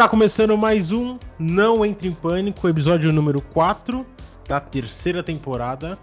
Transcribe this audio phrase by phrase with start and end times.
[0.00, 4.06] Está começando mais um Não Entre em Pânico, episódio número 4
[4.48, 5.98] da terceira temporada.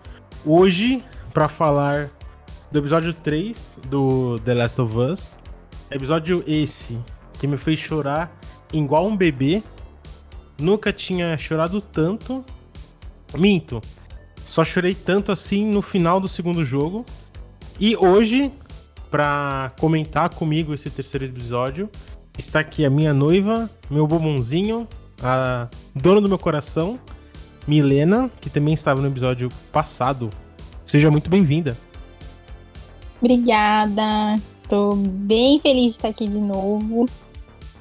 [0.46, 1.04] Hoje,
[1.34, 2.12] para falar
[2.72, 3.58] do episódio 3
[3.88, 5.36] do The Last of Us.
[5.90, 6.96] Episódio esse
[7.40, 8.32] que me fez chorar
[8.72, 9.64] igual um bebê.
[10.60, 12.46] Nunca tinha chorado tanto.
[13.34, 13.82] Minto.
[14.46, 17.04] Só chorei tanto assim no final do segundo jogo.
[17.80, 18.52] E hoje,
[19.10, 21.90] para comentar comigo esse terceiro episódio,
[22.38, 24.88] está aqui a minha noiva, meu bombonzinho,
[25.22, 27.00] a dona do meu coração,
[27.68, 30.30] Milena, que também estava no episódio passado.
[30.86, 31.78] Seja muito bem-vinda.
[33.20, 34.40] Obrigada.
[34.70, 37.08] Tô bem feliz de estar aqui de novo.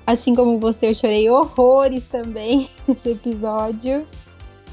[0.07, 4.07] Assim como você, eu chorei horrores também nesse episódio.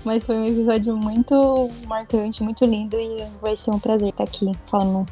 [0.05, 4.51] Mas foi um episódio muito marcante, muito lindo e vai ser um prazer estar aqui
[4.67, 5.05] falando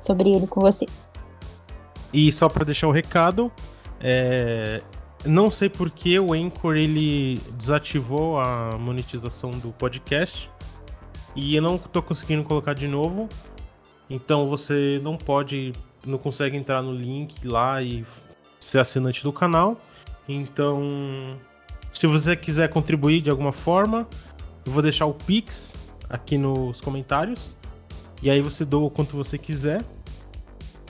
[0.00, 0.86] sobre ele com você.
[2.12, 3.52] E só para deixar um recado,
[4.00, 4.82] é...
[5.24, 10.50] não sei por que o Anchor ele desativou a monetização do podcast
[11.34, 13.28] e eu não tô conseguindo colocar de novo.
[14.10, 15.72] Então você não pode,
[16.06, 18.04] não consegue entrar no link lá e
[18.58, 19.80] ser assinante do canal.
[20.28, 21.38] Então,
[21.92, 24.06] se você quiser contribuir de alguma forma,
[24.64, 25.74] eu vou deixar o Pix
[26.08, 27.56] aqui nos comentários.
[28.22, 29.82] E aí você doa o quanto você quiser.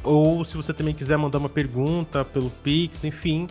[0.02, 3.46] Ou se você também quiser mandar uma pergunta pelo Pix, enfim,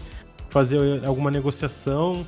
[0.49, 2.25] fazer alguma negociação,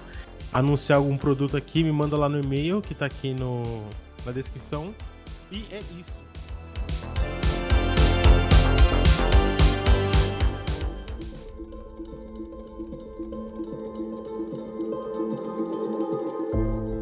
[0.52, 3.84] anunciar algum produto aqui, me manda lá no e-mail que tá aqui no,
[4.25, 4.94] na descrição.
[5.52, 6.20] E é isso.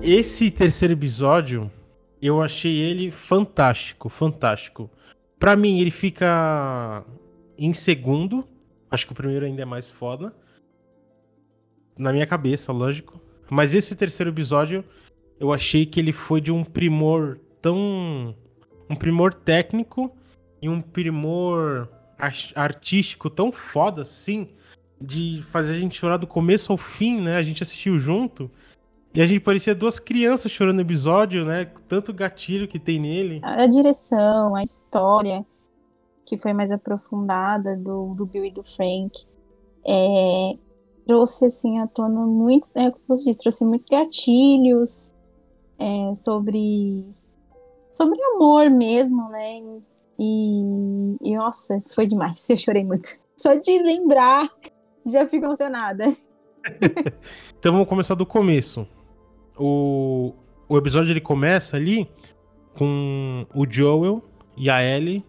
[0.10, 1.70] esse terceiro episódio,
[2.22, 4.90] eu achei ele fantástico, fantástico.
[5.40, 7.06] Para mim, ele fica
[7.58, 8.48] em segundo.
[8.90, 10.34] Acho que o primeiro ainda é mais foda.
[11.98, 13.22] Na minha cabeça, lógico.
[13.50, 14.84] Mas esse terceiro episódio,
[15.40, 18.36] eu achei que ele foi de um primor tão.
[18.90, 20.16] Um primor técnico
[20.62, 21.90] e um primor
[22.56, 24.50] artístico tão foda assim.
[25.00, 27.38] De fazer a gente chorar do começo ao fim, né?
[27.38, 28.50] A gente assistiu junto.
[29.18, 31.66] E a gente parecia duas crianças chorando no episódio, né?
[31.88, 33.40] Tanto gatilho que tem nele.
[33.42, 35.44] A direção, a história,
[36.24, 39.26] que foi mais aprofundada do, do Bill e do Frank,
[39.88, 40.52] é,
[41.08, 45.16] trouxe assim à tona muitos, é, como você disse, trouxe muitos gatilhos
[45.80, 47.12] é, sobre
[47.92, 49.82] sobre amor mesmo, né?
[50.20, 52.48] E, e nossa, foi demais.
[52.52, 53.18] Eu chorei muito.
[53.36, 54.48] Só de lembrar,
[55.08, 56.06] já fico emocionada.
[57.58, 58.88] então vamos começar do começo
[59.58, 60.34] o,
[60.68, 62.10] o episódio ele começa ali
[62.74, 64.24] com o Joel
[64.56, 65.24] e a Ellie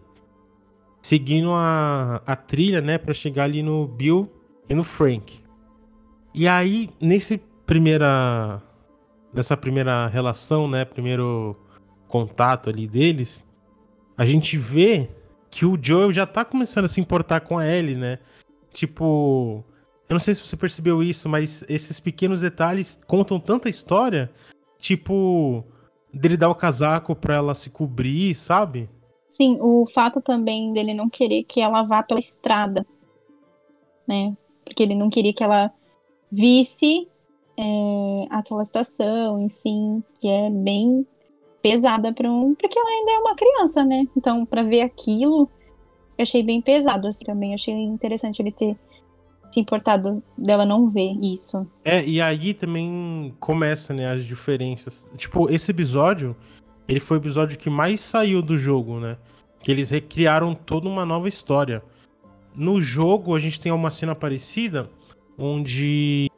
[1.01, 4.29] seguindo a, a trilha, né, para chegar ali no Bill
[4.69, 5.39] e no Frank.
[6.33, 8.61] E aí, nesse primeira
[9.33, 11.55] nessa primeira relação, né, primeiro
[12.07, 13.43] contato ali deles,
[14.17, 15.09] a gente vê
[15.51, 18.19] que o Joel já tá começando a se importar com a Ellie, né?
[18.73, 19.63] Tipo,
[20.09, 24.31] eu não sei se você percebeu isso, mas esses pequenos detalhes contam tanta história.
[24.79, 25.63] Tipo,
[26.11, 28.89] dele dar o casaco pra ela se cobrir, sabe?
[29.27, 32.83] Sim, o fato também dele não querer que ela vá pela estrada,
[34.07, 34.35] né?
[34.65, 35.71] Porque ele não queria que ela
[36.31, 37.07] visse
[37.55, 41.05] é, aquela situação, enfim, que é bem
[41.61, 44.07] pesada para um, porque ela ainda é uma criança, né?
[44.17, 45.47] Então, para ver aquilo,
[46.17, 47.51] eu achei bem pesado assim também.
[47.51, 48.75] Eu achei interessante ele ter
[49.51, 51.67] se importado dela não ver isso.
[51.83, 55.07] É, e aí também começa, né, as diferenças.
[55.15, 56.35] Tipo, esse episódio,
[56.87, 59.17] ele foi o episódio que mais saiu do jogo, né?
[59.59, 61.83] Que eles recriaram toda uma nova história.
[62.55, 64.89] No jogo, a gente tem uma cena parecida,
[65.37, 66.29] onde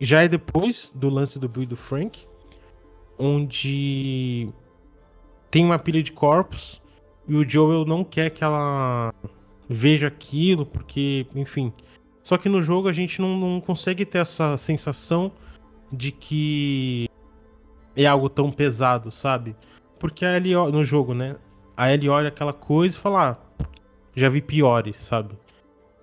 [0.00, 2.26] já é depois do lance do Bill e do Frank,
[3.18, 4.48] onde
[5.50, 6.82] tem uma pilha de corpos
[7.26, 9.14] e o Joel não quer que ela
[9.68, 11.72] veja aquilo, porque, enfim,
[12.24, 15.30] só que no jogo a gente não, não consegue ter essa sensação
[15.92, 17.08] de que
[17.94, 19.54] é algo tão pesado, sabe?
[19.98, 21.36] Porque a Ellie, no jogo, né?
[21.76, 23.66] A Ellie olha aquela coisa e fala, ah,
[24.16, 25.36] já vi piores, sabe?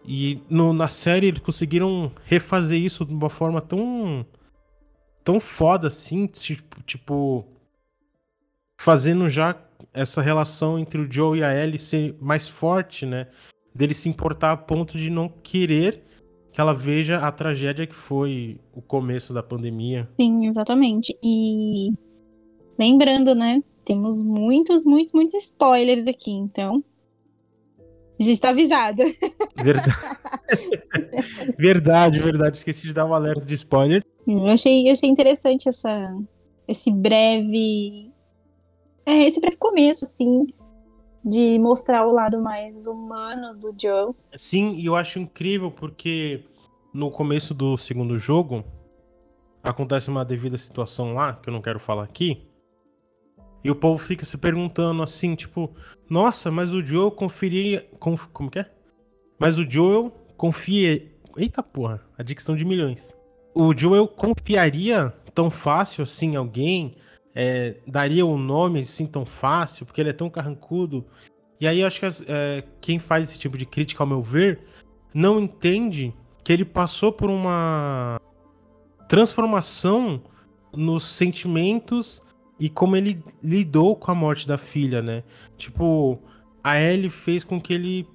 [0.05, 4.25] E no, na série eles conseguiram refazer isso de uma forma tão.
[5.23, 7.47] tão foda assim, tipo, tipo.
[8.79, 9.55] Fazendo já
[9.93, 13.27] essa relação entre o Joe e a Ellie ser mais forte, né?
[13.73, 16.03] Dele se importar a ponto de não querer
[16.51, 20.09] que ela veja a tragédia que foi o começo da pandemia.
[20.19, 21.17] Sim, exatamente.
[21.23, 21.93] E
[22.77, 23.63] lembrando, né?
[23.85, 26.83] Temos muitos, muitos, muitos spoilers aqui, então.
[28.19, 29.03] Já está avisada.
[29.55, 29.95] Verdade.
[31.57, 32.57] verdade, verdade.
[32.57, 34.03] Esqueci de dar um alerta de spoiler.
[34.27, 36.15] Eu achei, eu achei interessante essa,
[36.67, 38.11] esse breve.
[39.05, 40.45] É, esse breve começo, assim,
[41.23, 44.13] de mostrar o lado mais humano do Joe.
[44.33, 46.43] Sim, e eu acho incrível porque
[46.93, 48.63] no começo do segundo jogo
[49.63, 52.47] acontece uma devida situação lá, que eu não quero falar aqui.
[53.63, 55.69] E o povo fica se perguntando assim, tipo,
[56.09, 57.87] nossa, mas o Joel conferia.
[57.99, 58.71] Conf, como que é?
[59.37, 61.11] Mas o Joel confia.
[61.37, 63.15] Eita porra, a dicção de milhões.
[63.53, 66.95] O Joel confiaria tão fácil assim alguém?
[67.33, 69.85] É, daria o um nome assim tão fácil?
[69.85, 71.05] Porque ele é tão carrancudo.
[71.59, 74.61] E aí eu acho que é, quem faz esse tipo de crítica, ao meu ver,
[75.13, 76.13] não entende
[76.43, 78.19] que ele passou por uma
[79.07, 80.21] transformação
[80.73, 82.21] nos sentimentos
[82.59, 85.23] e como ele lidou com a morte da filha, né?
[85.57, 86.19] Tipo,
[86.63, 88.07] a Ellie fez com que ele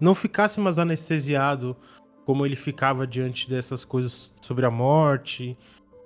[0.00, 1.76] não ficasse mais anestesiado
[2.24, 5.56] como ele ficava diante dessas coisas sobre a morte,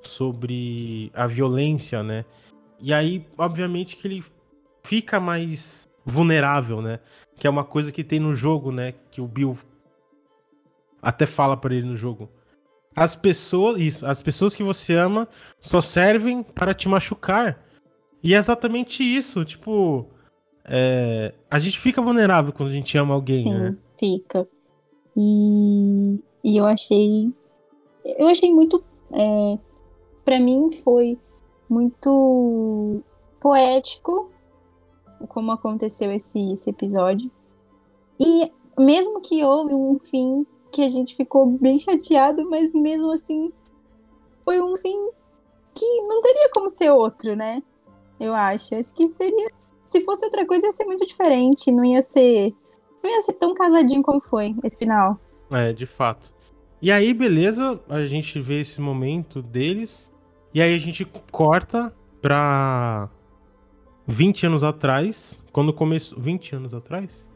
[0.02, 2.24] sobre a violência, né?
[2.80, 4.24] E aí, obviamente, que ele
[4.84, 7.00] fica mais vulnerável, né?
[7.36, 8.94] Que é uma coisa que tem no jogo, né?
[9.10, 9.56] Que o Bill
[11.02, 12.28] até fala para ele no jogo.
[12.94, 15.28] As pessoas, isso, as pessoas que você ama
[15.60, 17.64] só servem para te machucar.
[18.22, 20.08] E é exatamente isso, tipo,
[20.64, 23.76] é, a gente fica vulnerável quando a gente ama alguém, Sim, né?
[23.96, 24.48] fica.
[25.16, 27.32] E, e eu achei,
[28.04, 29.58] eu achei muito, é,
[30.28, 31.18] para mim foi
[31.70, 33.00] muito
[33.40, 34.30] poético
[35.26, 37.30] como aconteceu esse, esse episódio.
[38.20, 43.50] E mesmo que houve um fim que a gente ficou bem chateado, mas mesmo assim
[44.44, 45.08] foi um fim
[45.74, 47.62] que não teria como ser outro, né?
[48.20, 48.74] Eu acho.
[48.74, 49.50] Acho que seria.
[49.86, 51.72] Se fosse outra coisa, ia ser muito diferente.
[51.72, 52.54] Não ia ser.
[53.02, 55.18] Não ia ser tão casadinho como foi esse final.
[55.50, 56.34] É, de fato.
[56.82, 60.10] E aí, beleza, a gente vê esse momento deles.
[60.52, 63.08] E aí a gente corta pra
[64.06, 65.42] 20 anos atrás.
[65.52, 66.18] Quando começou.
[66.20, 67.28] 20 anos atrás?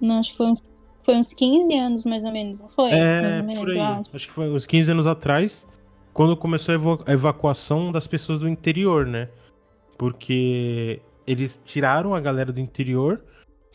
[0.00, 0.74] Não, acho que foi uns
[1.04, 2.90] foi uns 15 anos, mais ou menos, não foi?
[2.90, 3.76] É, menos.
[3.76, 4.10] Acho.
[4.14, 5.66] acho que foi uns 15 anos atrás,
[6.14, 6.74] quando começou
[7.06, 9.28] a, a evacuação das pessoas do interior, né?
[9.98, 13.22] Porque eles tiraram a galera do interior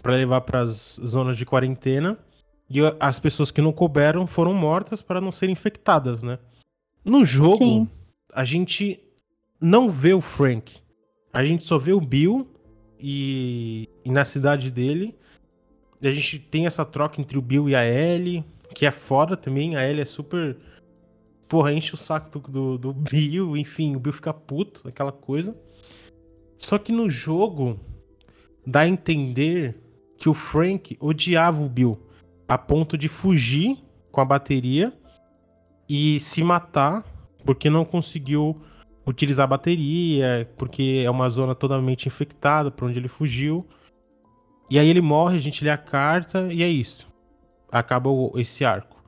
[0.02, 2.18] para levar para as zonas de quarentena
[2.68, 6.40] e as pessoas que não couberam foram mortas para não serem infectadas, né?
[7.06, 7.88] No jogo, Sim.
[8.34, 9.00] A gente
[9.60, 10.78] não vê o Frank.
[11.32, 12.48] A gente só vê o Bill
[13.00, 15.16] e, e na cidade dele
[16.02, 19.36] e a gente tem essa troca entre o Bill e a Ellie, que é foda
[19.36, 19.76] também.
[19.76, 20.58] A Ellie é super.
[21.48, 25.58] Porra, enche o saco do, do Bill, enfim, o Bill fica puto, aquela coisa.
[26.58, 27.80] Só que no jogo
[28.66, 29.76] dá a entender
[30.18, 32.00] que o Frank odiava o Bill
[32.48, 33.78] a ponto de fugir
[34.12, 34.94] com a bateria
[35.88, 37.04] e se matar
[37.44, 38.62] porque não conseguiu
[39.06, 43.66] utilizar a bateria, porque é uma zona totalmente infectada por onde ele fugiu.
[44.70, 47.08] E aí ele morre, a gente lê a carta e é isso.
[47.72, 49.04] Acaba esse arco.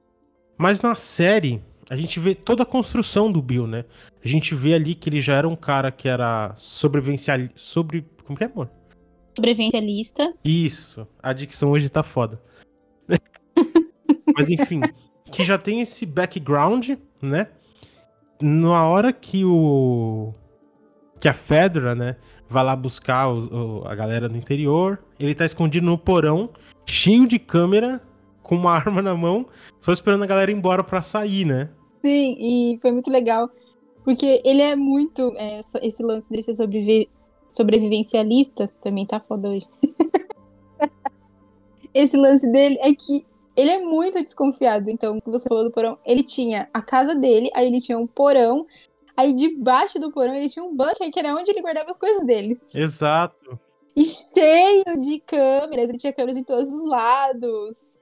[0.58, 3.86] Mas na série, a gente vê toda a construção do Bill, né?
[4.24, 7.54] A gente vê ali que ele já era um cara que era sobrevivencialista.
[7.56, 8.06] Sobre.
[8.26, 8.70] Como que é, amor?
[9.36, 10.34] Sobrevivencialista.
[10.44, 11.08] Isso.
[11.22, 12.42] A dicção hoje tá foda.
[14.36, 14.82] Mas enfim,
[15.32, 17.48] que já tem esse background, né?
[18.42, 20.34] Na hora que o.
[21.20, 22.16] Que a Fedra, né?
[22.52, 25.02] vai lá buscar o, o, a galera do interior.
[25.18, 26.50] Ele tá escondido no porão,
[26.86, 28.02] cheio de câmera,
[28.44, 29.48] com uma arma na mão,
[29.80, 31.70] só esperando a galera ir embora pra sair, né?
[32.04, 33.50] Sim, e foi muito legal.
[34.04, 35.32] Porque ele é muito.
[35.38, 37.08] É, esse lance dele ser sobrevi
[37.48, 39.68] sobrevivencialista também tá foda hoje.
[41.94, 44.90] esse lance dele é que ele é muito desconfiado.
[44.90, 48.08] Então, que você falou do porão, ele tinha a casa dele, aí ele tinha um
[48.08, 48.66] porão,
[49.16, 52.26] Aí debaixo do porão ele tinha um bunker que era onde ele guardava as coisas
[52.26, 52.60] dele.
[52.74, 53.60] Exato.
[53.96, 58.00] E cheio de câmeras, ele tinha câmeras em todos os lados.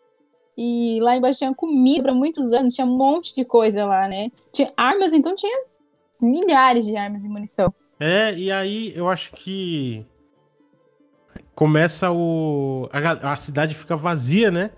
[0.57, 4.29] E lá embaixo tinha comida para muitos anos, tinha um monte de coisa lá, né?
[4.51, 5.65] Tinha armas, então tinha
[6.21, 7.73] milhares de armas e munição.
[7.99, 10.05] É, e aí eu acho que
[11.55, 12.87] começa o.
[12.91, 14.71] A, a cidade fica vazia, né?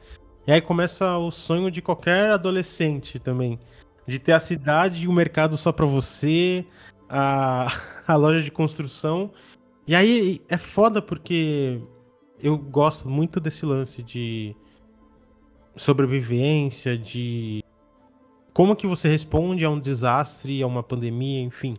[0.45, 3.59] E aí começa o sonho de qualquer adolescente também
[4.07, 6.65] de ter a cidade e o mercado só para você,
[7.09, 7.67] a,
[8.07, 9.31] a loja de construção.
[9.87, 11.81] E aí é foda porque
[12.41, 14.55] eu gosto muito desse lance de
[15.75, 17.63] sobrevivência, de
[18.53, 21.75] como que você responde a um desastre, a uma pandemia, enfim.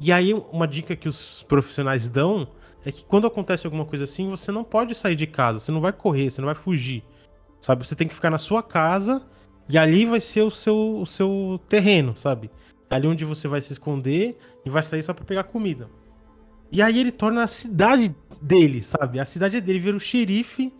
[0.00, 2.48] E aí uma dica que os profissionais dão
[2.84, 5.80] é que quando acontece alguma coisa assim, você não pode sair de casa, você não
[5.80, 7.04] vai correr, você não vai fugir.
[7.60, 7.86] Sabe?
[7.86, 9.22] Você tem que ficar na sua casa
[9.68, 12.50] e ali vai ser o seu, o seu terreno, sabe?
[12.88, 15.88] Ali onde você vai se esconder e vai sair só pra pegar comida.
[16.70, 19.20] E aí ele torna a cidade dele, sabe?
[19.20, 20.72] A cidade é dele, vira o xerife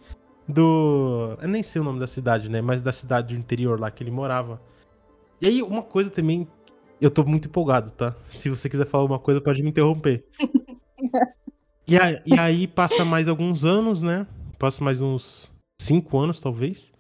[0.46, 1.36] do.
[1.40, 2.60] Eu nem sei o nome da cidade, né?
[2.60, 4.60] Mas da cidade do interior lá que ele morava.
[5.40, 6.46] E aí, uma coisa também.
[7.00, 8.16] Eu tô muito empolgado, tá?
[8.24, 10.24] Se você quiser falar alguma coisa, pode me interromper.
[11.86, 14.26] e, aí, e aí passa mais alguns anos, né?
[14.58, 16.92] Passa mais uns cinco anos, talvez.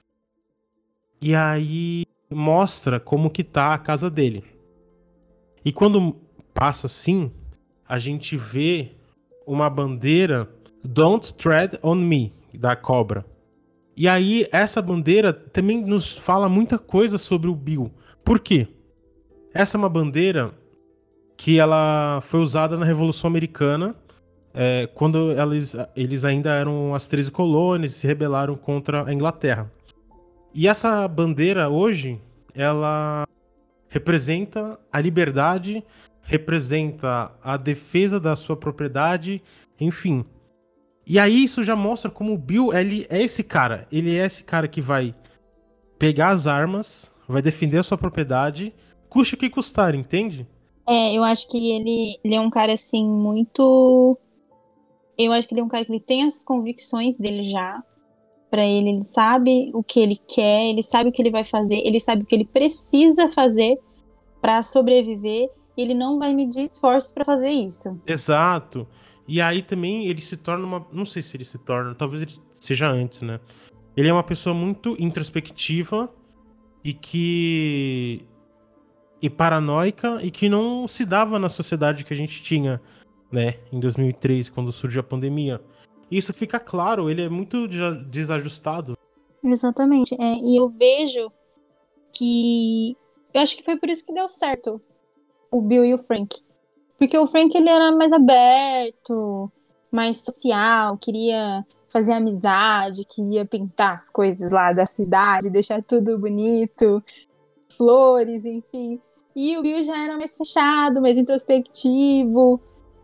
[1.20, 4.44] E aí mostra como que tá a casa dele.
[5.64, 6.16] E quando
[6.54, 7.30] passa assim,
[7.88, 8.92] a gente vê
[9.46, 10.48] uma bandeira
[10.84, 13.26] Don't Tread on Me, da cobra.
[13.96, 17.92] E aí, essa bandeira também nos fala muita coisa sobre o Bill.
[18.24, 18.68] Por quê?
[19.52, 20.54] Essa é uma bandeira
[21.36, 23.96] que ela foi usada na Revolução Americana,
[24.54, 29.70] é, quando eles, eles ainda eram as 13 colônias se rebelaram contra a Inglaterra.
[30.54, 32.20] E essa bandeira hoje,
[32.54, 33.24] ela
[33.88, 35.84] representa a liberdade,
[36.22, 39.42] representa a defesa da sua propriedade,
[39.80, 40.24] enfim.
[41.06, 43.86] E aí isso já mostra como o Bill ele é esse cara.
[43.90, 45.14] Ele é esse cara que vai
[45.98, 48.74] pegar as armas, vai defender a sua propriedade,
[49.08, 50.46] custe o que custar, entende?
[50.86, 54.18] É, eu acho que ele, ele é um cara assim muito.
[55.18, 57.82] Eu acho que ele é um cara que ele tem as convicções dele já.
[58.50, 61.82] Para ele, ele sabe o que ele quer, ele sabe o que ele vai fazer,
[61.84, 63.76] ele sabe o que ele precisa fazer
[64.40, 65.50] para sobreviver.
[65.76, 68.00] E ele não vai medir esforços para fazer isso.
[68.06, 68.86] Exato.
[69.28, 70.86] E aí também ele se torna uma.
[70.90, 73.38] Não sei se ele se torna, talvez ele seja antes, né?
[73.96, 76.08] Ele é uma pessoa muito introspectiva
[76.82, 78.24] e que.
[79.20, 82.80] e paranoica e que não se dava na sociedade que a gente tinha,
[83.30, 83.54] né?
[83.72, 85.60] Em 2003, quando surgiu a pandemia.
[86.10, 87.68] Isso fica claro, ele é muito
[88.08, 88.96] desajustado.
[89.44, 90.14] Exatamente.
[90.14, 91.30] É, e eu vejo
[92.12, 92.96] que.
[93.32, 94.80] Eu acho que foi por isso que deu certo
[95.50, 96.40] o Bill e o Frank.
[96.98, 99.50] Porque o Frank ele era mais aberto,
[99.90, 107.02] mais social, queria fazer amizade, queria pintar as coisas lá da cidade, deixar tudo bonito,
[107.76, 109.00] flores, enfim.
[109.34, 112.60] E o Bill já era mais fechado, mais introspectivo.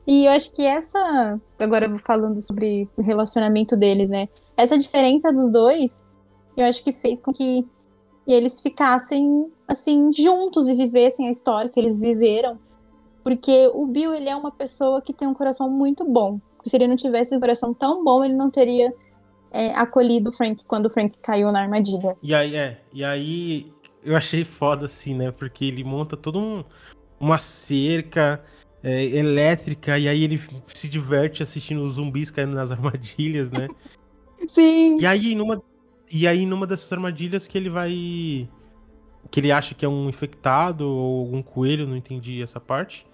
[0.07, 1.41] E eu acho que essa.
[1.59, 4.29] Agora vou falando sobre o relacionamento deles, né?
[4.57, 6.07] Essa diferença dos dois,
[6.57, 7.67] eu acho que fez com que
[8.27, 12.59] eles ficassem, assim, juntos e vivessem a história que eles viveram.
[13.23, 16.39] Porque o Bill, ele é uma pessoa que tem um coração muito bom.
[16.67, 18.93] Se ele não tivesse um coração tão bom, ele não teria
[19.51, 22.17] é, acolhido o Frank quando o Frank caiu na armadilha.
[22.23, 22.81] E aí, é.
[22.93, 25.31] E aí, eu achei foda, assim, né?
[25.31, 26.65] Porque ele monta toda um,
[27.19, 28.43] uma cerca
[28.85, 33.67] é, elétrica e aí ele se diverte assistindo os zumbis caindo nas armadilhas, né?
[34.47, 34.99] Sim.
[35.01, 35.63] E aí, numa,
[36.13, 38.49] e aí, numa dessas armadilhas que ele vai.
[39.31, 43.07] Que ele acha que é um infectado ou algum coelho, não entendi essa parte.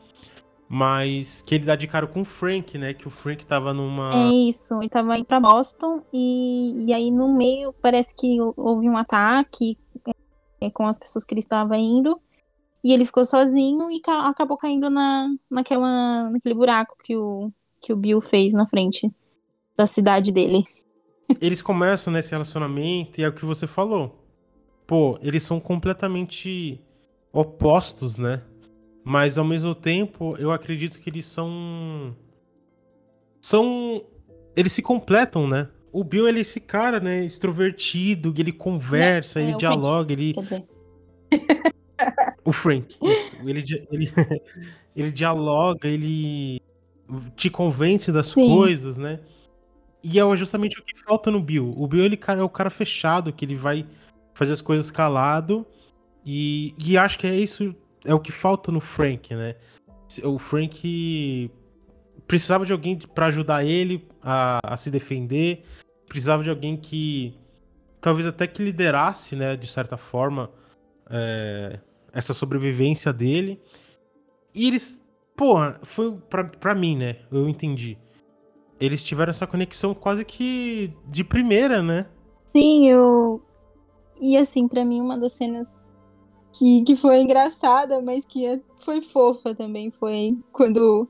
[0.68, 2.92] Mas que ele dá de cara com o Frank, né?
[2.92, 4.10] Que o Frank tava numa.
[4.12, 8.88] É isso, ele tava indo pra Boston e, e aí no meio parece que houve
[8.88, 9.78] um ataque
[10.60, 12.20] é, com as pessoas que ele estava indo.
[12.82, 17.92] E ele ficou sozinho e ca acabou caindo na, naquela, naquele buraco que o, que
[17.92, 19.10] o Bill fez na frente
[19.76, 20.64] da cidade dele.
[21.40, 24.16] Eles começam nesse relacionamento e é o que você falou.
[24.87, 26.80] Pô, eles são completamente
[27.32, 28.42] opostos, né?
[29.04, 32.16] Mas ao mesmo tempo, eu acredito que eles são.
[33.40, 34.04] São.
[34.56, 35.68] Eles se completam, né?
[35.92, 37.25] O Bill, ele é esse cara, né?
[37.25, 40.34] Extrovertido, ele conversa, é, ele dialoga, ele.
[40.34, 40.68] Quer dizer.
[42.45, 42.97] O Frank.
[43.02, 43.37] Isso.
[43.47, 44.12] Ele, ele,
[44.97, 46.61] ele dialoga, ele
[47.37, 48.47] te convence das Sim.
[48.47, 49.21] coisas, né?
[50.02, 51.75] E é justamente o que falta no Bill.
[51.76, 53.87] O Bill ele é o cara fechado, que ele vai
[54.33, 55.66] fazer as coisas calado.
[56.25, 59.57] E, e acho que é isso é o que falta no Frank, né?
[60.25, 61.50] O Frank
[62.26, 65.64] precisava de alguém para ajudar ele a, a, se defender,
[66.09, 67.38] precisava de alguém que
[68.00, 70.50] talvez até que liderasse, né, de certa forma,
[71.11, 71.78] é,
[72.12, 73.60] essa sobrevivência dele.
[74.54, 75.02] E eles,
[75.36, 77.16] porra, foi pra, pra mim, né?
[77.30, 77.98] Eu entendi.
[78.80, 82.06] Eles tiveram essa conexão quase que de primeira, né?
[82.46, 83.42] Sim, eu.
[84.20, 85.82] E assim, para mim, uma das cenas
[86.56, 89.90] que, que foi engraçada, mas que foi fofa também.
[89.90, 91.08] Foi quando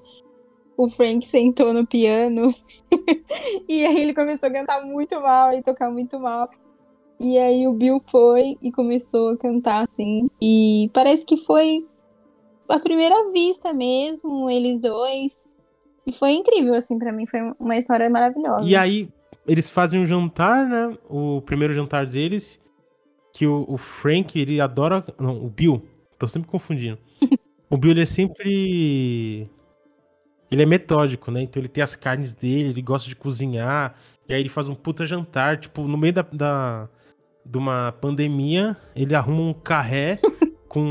[0.76, 2.54] o Frank sentou no piano
[3.68, 6.48] e aí ele começou a cantar muito mal e tocar muito mal.
[7.20, 10.30] E aí o Bill foi e começou a cantar assim.
[10.40, 11.86] E parece que foi
[12.66, 15.46] a primeira vista mesmo, eles dois.
[16.06, 18.64] E foi incrível, assim, para mim foi uma história maravilhosa.
[18.66, 19.08] E aí,
[19.46, 20.96] eles fazem um jantar, né?
[21.10, 22.58] O primeiro jantar deles,
[23.34, 25.04] que o, o Frank, ele adora.
[25.18, 25.82] Não, o Bill.
[26.18, 26.98] Tô sempre confundindo.
[27.68, 29.50] o Bill, ele é sempre.
[30.50, 31.42] Ele é metódico, né?
[31.42, 33.94] Então ele tem as carnes dele, ele gosta de cozinhar.
[34.26, 35.58] E aí ele faz um puta jantar.
[35.58, 36.88] Tipo, no meio da, da
[37.44, 40.18] de uma pandemia, ele arruma um carré
[40.68, 40.90] com,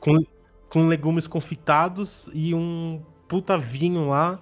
[0.00, 0.24] com,
[0.68, 4.40] com legumes confitados e um puta vinho lá.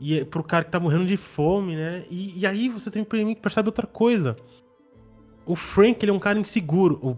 [0.00, 2.04] E é pro cara que tá morrendo de fome, né?
[2.10, 4.36] E, e aí você tem que perceber outra coisa.
[5.46, 6.98] O Frank, ele é um cara inseguro.
[7.02, 7.16] O,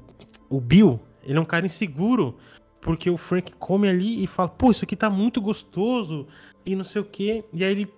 [0.57, 2.37] o Bill, ele é um cara inseguro.
[2.81, 6.27] Porque o Frank come ali e fala, pô, isso aqui tá muito gostoso.
[6.65, 7.45] E não sei o quê.
[7.53, 7.93] E aí ele,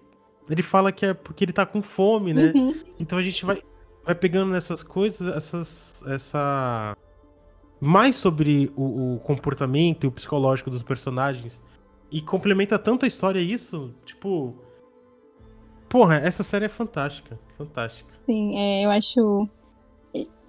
[0.49, 2.53] ele fala que é porque ele tá com fome, né?
[2.55, 2.75] Uhum.
[2.99, 3.61] Então a gente vai,
[4.09, 6.03] vai pegando nessas coisas, essas.
[6.07, 6.97] Essa.
[7.79, 11.63] Mais sobre o, o comportamento e o psicológico dos personagens.
[12.11, 14.55] E complementa tanto a história isso, tipo.
[15.91, 17.39] Porra, essa série é fantástica.
[17.57, 18.11] Fantástica.
[18.23, 19.47] Sim, é, eu acho.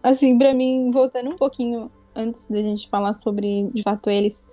[0.02, 4.44] Assim, pra mim, voltando um pouquinho antes da gente falar sobre, de fato, eles,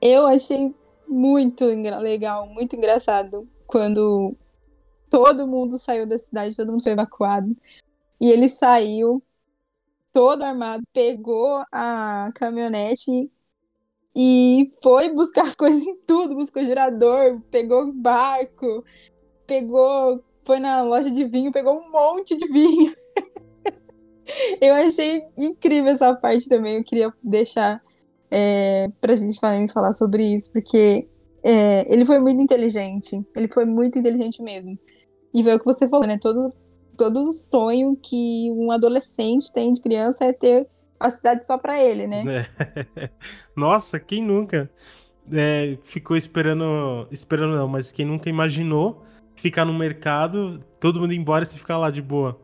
[0.00, 0.74] eu achei
[1.06, 4.34] muito legal, muito engraçado quando
[5.10, 7.54] todo mundo saiu da cidade, todo mundo foi evacuado.
[8.22, 9.20] E ele saiu
[10.12, 13.28] todo armado, pegou a caminhonete
[14.14, 18.84] e foi buscar as coisas em tudo, buscou gerador, pegou barco,
[19.44, 22.94] pegou, foi na loja de vinho, pegou um monte de vinho.
[24.62, 26.76] eu achei incrível essa parte também.
[26.76, 27.82] Eu queria deixar
[28.30, 31.08] é, pra gente falar, falar sobre isso, porque
[31.42, 33.20] é, ele foi muito inteligente.
[33.34, 34.78] Ele foi muito inteligente mesmo.
[35.34, 36.18] E foi o que você falou, né?
[36.18, 36.52] Todo,
[37.02, 40.68] todo sonho que um adolescente tem de criança é ter
[41.00, 42.46] a cidade só pra ele, né?
[42.96, 43.10] É.
[43.56, 44.70] Nossa, quem nunca
[45.32, 47.08] é, ficou esperando.
[47.10, 49.02] Esperando não, mas quem nunca imaginou
[49.34, 52.40] ficar no mercado, todo mundo embora e se ficar lá de boa.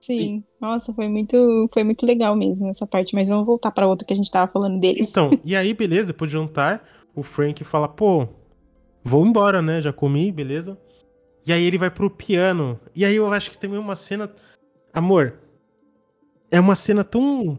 [0.00, 0.44] Sim, e...
[0.60, 1.36] nossa, foi muito,
[1.72, 4.50] foi muito legal mesmo essa parte, mas vamos voltar para outra que a gente tava
[4.50, 5.10] falando deles.
[5.10, 8.26] Então, e aí, beleza, depois de jantar, o Frank fala, pô,
[9.04, 9.80] vou embora, né?
[9.80, 10.76] Já comi, beleza.
[11.46, 12.78] E aí ele vai pro piano.
[12.94, 14.32] E aí eu acho que tem uma cena.
[14.92, 15.38] Amor,
[16.50, 17.58] é uma cena tão.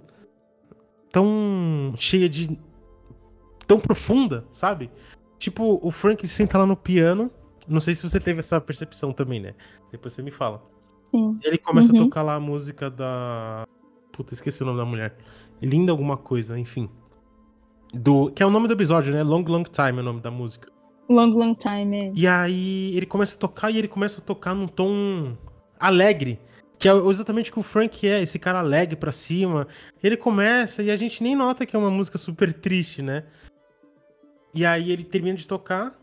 [1.12, 2.58] tão cheia de.
[3.68, 4.90] tão profunda, sabe?
[5.38, 7.30] Tipo, o Frank senta lá no piano.
[7.68, 9.56] Não sei se você teve essa percepção também, né?
[9.92, 10.64] Depois você me fala.
[11.04, 11.38] Sim.
[11.44, 12.02] Ele começa uhum.
[12.02, 13.66] a tocar lá a música da.
[14.12, 15.18] Puta, esqueci o nome da mulher.
[15.62, 16.90] Linda alguma coisa, enfim.
[17.94, 18.32] Do...
[18.32, 19.24] Que é o nome do episódio, né?
[19.24, 20.73] Long Long Time é o nome da música.
[21.10, 22.12] Long Long Time, é.
[22.16, 25.38] E aí ele começa a tocar e ele começa a tocar num tom
[25.80, 26.40] alegre.
[26.80, 29.68] Que é exatamente o que o Frank é, esse cara alegre pra cima.
[30.02, 33.24] Ele começa e a gente nem nota que é uma música super triste, né?
[34.54, 35.98] E aí ele termina de tocar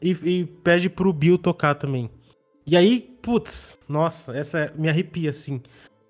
[0.00, 2.10] e, e pede pro Bill tocar também.
[2.66, 5.62] E aí, putz, nossa, essa me arrepia, assim.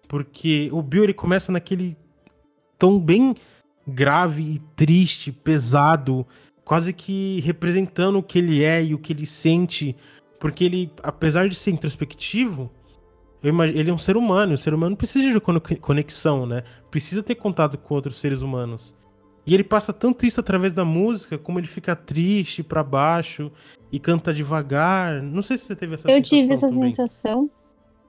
[0.09, 1.97] Porque o Bill, ele começa naquele
[2.79, 3.35] tom bem
[3.87, 6.27] grave e triste, pesado,
[6.65, 9.97] quase que representando o que ele é e o que ele sente.
[10.41, 12.71] Porque ele, apesar de ser introspectivo,
[13.43, 14.55] imagino, ele é um ser humano.
[14.55, 15.41] O ser humano precisa de
[15.79, 16.63] conexão, né?
[16.91, 18.95] Precisa ter contato com outros seres humanos.
[19.47, 23.53] E ele passa tanto isso através da música, como ele fica triste para baixo
[23.93, 25.23] e canta devagar.
[25.23, 26.39] Não sei se você teve essa Eu sensação.
[26.39, 26.93] Eu tive essa também.
[26.93, 27.51] sensação.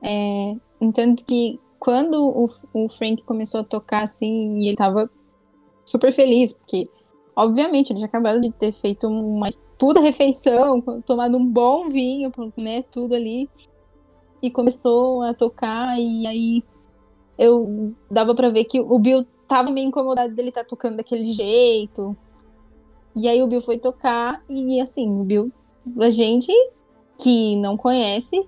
[0.01, 5.09] É, entanto que quando o, o, Frank começou a tocar assim, e ele tava
[5.85, 6.87] super feliz, porque,
[7.35, 12.83] obviamente, ele acabado de ter feito uma puta refeição, tomado um bom vinho, né?
[12.83, 13.49] Tudo ali.
[14.41, 16.63] E começou a tocar, e aí
[17.37, 21.31] eu dava para ver que o Bill tava meio incomodado dele estar tá tocando daquele
[21.31, 22.15] jeito.
[23.15, 25.51] E aí o Bill foi tocar e assim, o Bill,
[26.01, 26.51] a gente
[27.17, 28.45] que não conhece,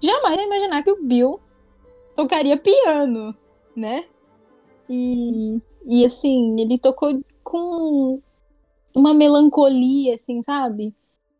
[0.00, 1.38] jamais ia imaginar que o Bill
[2.16, 3.34] tocaria piano,
[3.74, 4.04] né?
[4.88, 8.22] E, e assim, ele tocou com
[8.94, 10.94] uma melancolia, assim, sabe?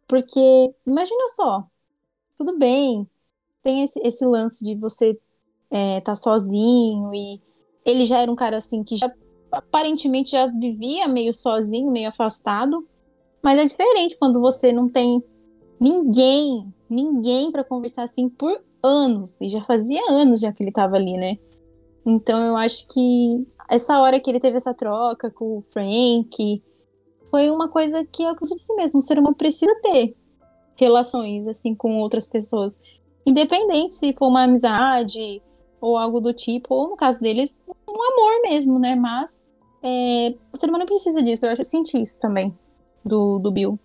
[0.09, 1.65] Porque, imagina só,
[2.37, 3.09] tudo bem,
[3.63, 5.17] tem esse, esse lance de você
[5.71, 7.41] é, tá sozinho e
[7.85, 9.09] ele já era um cara assim que já
[9.53, 12.85] aparentemente já vivia meio sozinho, meio afastado.
[13.41, 15.23] Mas é diferente quando você não tem
[15.79, 19.41] ninguém, ninguém para conversar assim por anos.
[19.41, 21.39] E já fazia anos já que ele tava ali, né?
[22.05, 26.63] Então eu acho que essa hora que ele teve essa troca com o Frank
[27.31, 30.17] foi uma coisa que é o que você disse mesmo, o ser humano precisa ter
[30.75, 32.81] relações assim com outras pessoas.
[33.25, 35.41] Independente se for uma amizade,
[35.81, 38.97] ou algo do tipo, ou no caso deles, um amor mesmo, né?
[38.97, 39.49] Mas
[39.83, 42.57] é, o ser humano precisa disso, eu acho, eu senti isso também
[43.05, 43.79] do, do Bill.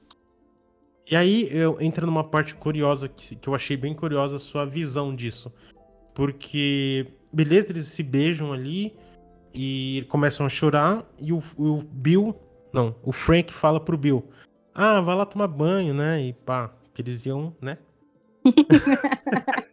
[1.10, 4.65] E aí eu entro numa parte curiosa, que, que eu achei bem curiosa a sua
[4.65, 5.54] visão disso.
[6.15, 8.95] Porque, beleza, eles se beijam ali
[9.56, 12.36] e começam a chorar, e o, o Bill,
[12.74, 14.28] não, o Frank fala pro Bill,
[14.74, 16.22] ah, vai lá tomar banho, né?
[16.22, 17.78] E pá, que eles iam, né?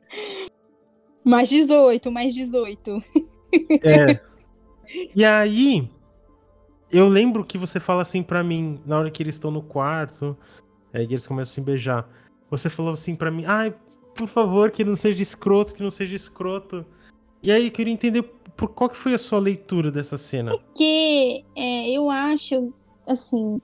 [1.24, 3.02] mais 18, mais 18.
[3.82, 4.20] é.
[5.14, 5.90] E aí,
[6.90, 10.36] eu lembro que você fala assim para mim, na hora que eles estão no quarto,
[10.92, 12.08] é, que eles começam a se beijar.
[12.50, 13.74] Você falou assim para mim, ai,
[14.14, 16.86] por favor, que não seja escroto, que não seja escroto.
[17.42, 18.22] E aí, eu queria entender
[18.56, 20.52] por qual que foi a sua leitura dessa cena.
[20.56, 22.72] Porque é, eu acho,
[23.06, 23.60] assim,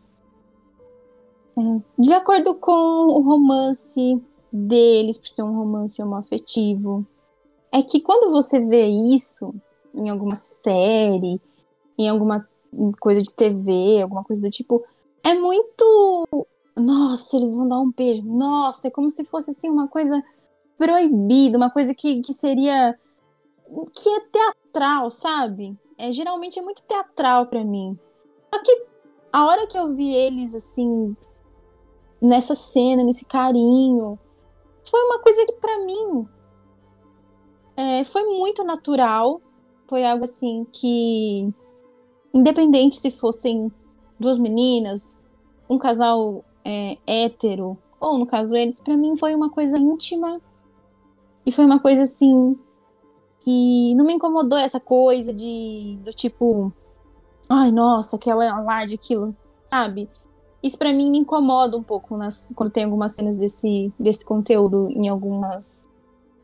[1.56, 4.20] é, de acordo com o romance
[4.52, 7.06] deles, por ser um romance homoafetivo,
[7.72, 9.54] é que quando você vê isso
[9.94, 11.40] em alguma série,
[11.98, 12.48] em alguma
[13.00, 14.84] coisa de TV, alguma coisa do tipo,
[15.24, 16.46] é muito.
[16.76, 18.22] Nossa, eles vão dar um beijo.
[18.22, 20.22] Nossa, é como se fosse assim uma coisa
[20.76, 22.98] proibida, uma coisa que, que seria.
[23.92, 25.76] Que é teatral, sabe?
[25.96, 27.98] É, geralmente é muito teatral para mim.
[28.52, 28.86] Só que
[29.32, 31.16] a hora que eu vi eles assim,
[32.20, 34.18] nessa cena, nesse carinho,
[34.88, 36.28] foi uma coisa que para mim
[37.76, 39.40] é, foi muito natural.
[39.86, 41.52] Foi algo assim que
[42.32, 43.72] independente se fossem
[44.18, 45.18] duas meninas,
[45.68, 50.40] um casal é, hétero, ou no caso eles, para mim foi uma coisa íntima
[51.46, 52.58] e foi uma coisa assim
[53.48, 56.70] que não me incomodou essa coisa de do tipo,
[57.48, 59.34] ai nossa, aquela alarde, aquilo,
[59.64, 60.06] sabe?
[60.62, 64.90] Isso para mim me incomoda um pouco nas, quando tem algumas cenas desse, desse conteúdo
[64.90, 65.88] em algumas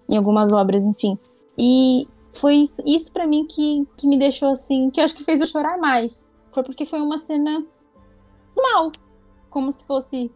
[0.08, 1.18] em algumas obras, enfim.
[1.58, 5.24] E foi isso, isso para mim que, que me deixou assim, que eu acho que
[5.24, 6.26] fez eu chorar mais.
[6.52, 7.66] Foi porque foi uma cena
[8.56, 8.90] mal.
[9.50, 10.32] Como se fosse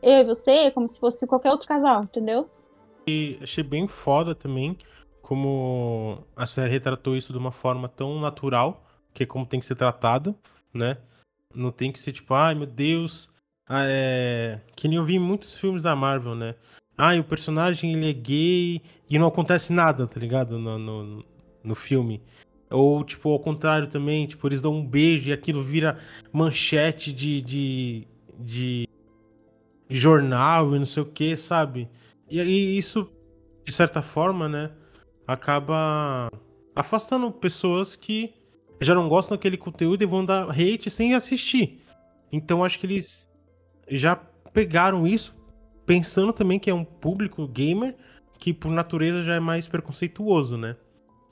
[0.00, 2.48] eu e você, como se fosse qualquer outro casal, entendeu?
[3.08, 4.78] E achei bem foda também
[5.22, 9.66] como a série retratou isso de uma forma tão natural, que é como tem que
[9.66, 10.36] ser tratado,
[10.74, 10.98] né?
[11.54, 13.28] Não tem que ser tipo, ai meu Deus,
[13.68, 14.60] ah, é...
[14.76, 16.56] que nem eu vi em muitos filmes da Marvel, né?
[16.98, 20.58] Ai, o personagem ele é gay e não acontece nada, tá ligado?
[20.58, 21.24] No, no,
[21.64, 22.22] no filme.
[22.70, 25.98] Ou, tipo, ao contrário também, tipo, eles dão um beijo e aquilo vira
[26.32, 28.08] manchete de, de,
[28.38, 28.88] de
[29.88, 31.88] jornal e não sei o que, sabe?
[32.30, 33.10] E, e isso,
[33.64, 34.70] de certa forma, né,
[35.26, 36.30] acaba
[36.74, 38.34] afastando pessoas que
[38.80, 41.80] já não gostam daquele conteúdo e vão dar hate sem assistir.
[42.32, 43.28] Então acho que eles
[43.88, 44.16] já
[44.52, 45.34] pegaram isso,
[45.86, 47.96] pensando também que é um público gamer
[48.38, 50.76] que por natureza já é mais preconceituoso, né?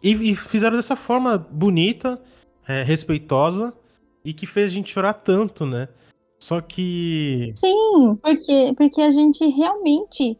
[0.02, 2.20] E, e fizeram dessa forma bonita,
[2.66, 3.74] é, respeitosa
[4.24, 5.88] e que fez a gente chorar tanto, né?
[6.38, 7.52] Só que.
[7.54, 10.38] Sim, porque, porque a gente realmente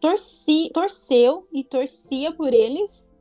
[0.00, 3.12] torci, torceu e torcia por eles.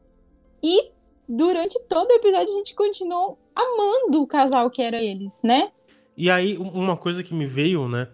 [0.63, 0.91] E
[1.27, 5.71] durante todo o episódio a gente continuou amando o casal que era eles, né?
[6.17, 8.09] E aí, uma coisa que me veio, né?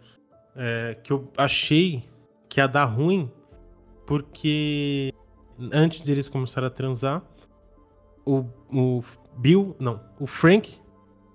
[0.55, 2.03] É, que eu achei
[2.47, 3.31] que ia dar ruim,
[4.05, 5.11] porque
[5.71, 7.23] antes deles começarem a transar,
[8.25, 9.03] o, o
[9.37, 10.75] Bill, não, o Frank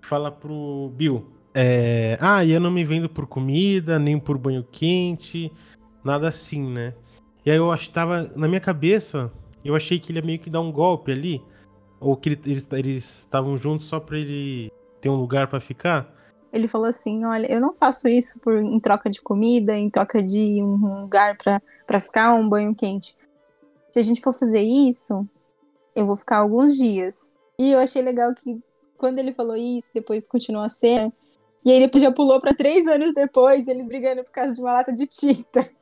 [0.01, 5.53] fala pro Bill, é, ah, eu não me vendo por comida, nem por banho quente,
[6.05, 6.95] nada assim, né?
[7.45, 9.31] E aí eu estava na minha cabeça,
[9.65, 11.43] eu achei que ele ia meio que dar um golpe ali,
[11.99, 16.13] ou que eles estavam juntos só pra ele ter um lugar para ficar.
[16.53, 20.23] Ele falou assim: Olha, eu não faço isso por, em troca de comida, em troca
[20.23, 23.17] de um lugar para ficar, um banho quente.
[23.91, 25.27] Se a gente for fazer isso,
[25.95, 27.33] eu vou ficar alguns dias.
[27.59, 28.59] E eu achei legal que
[28.97, 31.13] quando ele falou isso, depois continuou a cena.
[31.65, 34.73] E aí depois já pulou para três anos depois, eles brigando por causa de uma
[34.73, 35.67] lata de tinta.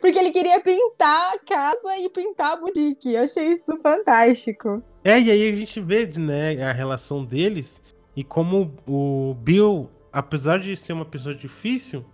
[0.00, 3.12] Porque ele queria pintar a casa e pintar a boutique.
[3.12, 4.82] Eu achei isso fantástico.
[5.04, 7.80] É, e aí a gente vê né, a relação deles
[8.16, 12.04] e como o Bill, apesar de ser uma pessoa difícil,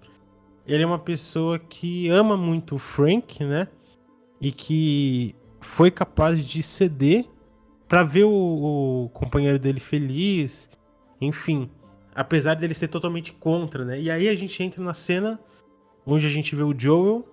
[0.67, 3.69] ele é uma pessoa que ama muito o Frank, né?
[4.41, 7.25] e que foi capaz de ceder
[7.89, 10.69] para ver o, o, companheiro dele feliz,
[11.21, 11.71] enfim,
[12.15, 14.01] apesar dele ser totalmente contra, né?
[14.01, 15.39] E aí a gente entra na cena
[16.05, 17.25] onde a gente vê o Joel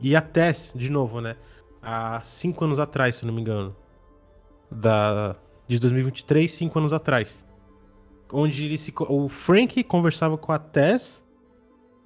[0.00, 1.36] e a Tess de novo, né?
[1.82, 3.74] Há cinco anos atrás, se não me engano,
[4.70, 7.46] da de 2023, cinco anos atrás,
[8.32, 11.22] onde ele se, o Frank conversava com a Tess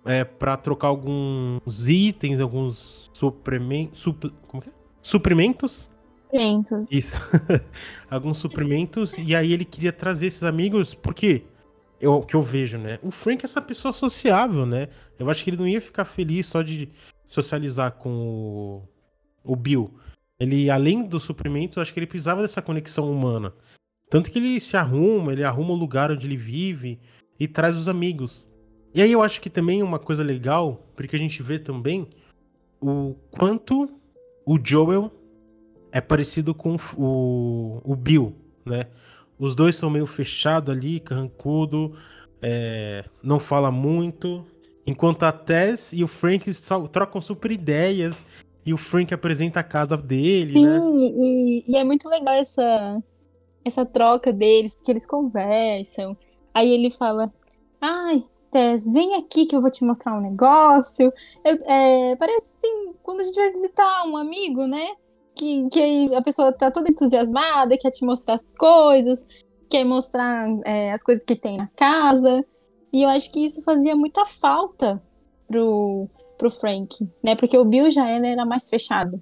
[0.04, 4.00] é, para trocar alguns itens, alguns suprimentos.
[4.00, 4.72] Supl, como que é?
[5.00, 5.90] Suprimentos?
[6.24, 6.88] Suprimentos.
[6.90, 7.20] Isso.
[8.10, 9.16] alguns suprimentos.
[9.18, 11.44] E aí ele queria trazer esses amigos, porque
[12.00, 12.98] eu, que eu vejo, né?
[13.02, 14.88] O Frank é essa pessoa sociável, né?
[15.18, 16.88] Eu acho que ele não ia ficar feliz só de
[17.32, 18.84] socializar com
[19.44, 19.90] o, o Bill.
[20.38, 23.54] Ele, além dos suprimentos, eu acho que ele precisava dessa conexão humana.
[24.10, 27.00] Tanto que ele se arruma, ele arruma o lugar onde ele vive
[27.40, 28.46] e traz os amigos.
[28.94, 32.06] E aí eu acho que também uma coisa legal, porque a gente vê também
[32.78, 33.88] o quanto
[34.44, 35.10] o Joel
[35.90, 38.88] é parecido com o, o Bill, né?
[39.38, 41.96] Os dois são meio fechados ali, carrancudo,
[42.42, 44.44] é, não fala muito.
[44.86, 48.26] Enquanto a Tess e o Frank só trocam super ideias
[48.66, 50.78] e o Frank apresenta a casa dele, Sim, né?
[50.80, 53.02] e, e é muito legal essa,
[53.64, 56.16] essa troca deles, porque eles conversam.
[56.54, 57.32] Aí ele fala:
[57.80, 61.12] Ai, Tess, vem aqui que eu vou te mostrar um negócio.
[61.44, 64.86] Eu, é, parece assim, quando a gente vai visitar um amigo, né?
[65.34, 69.24] Que, que a pessoa tá toda entusiasmada, quer te mostrar as coisas,
[69.70, 72.44] quer mostrar é, as coisas que tem na casa.
[72.92, 75.02] E eu acho que isso fazia muita falta
[75.48, 77.34] pro, pro Frank, né?
[77.34, 79.20] Porque o Bill já era, mais fechado.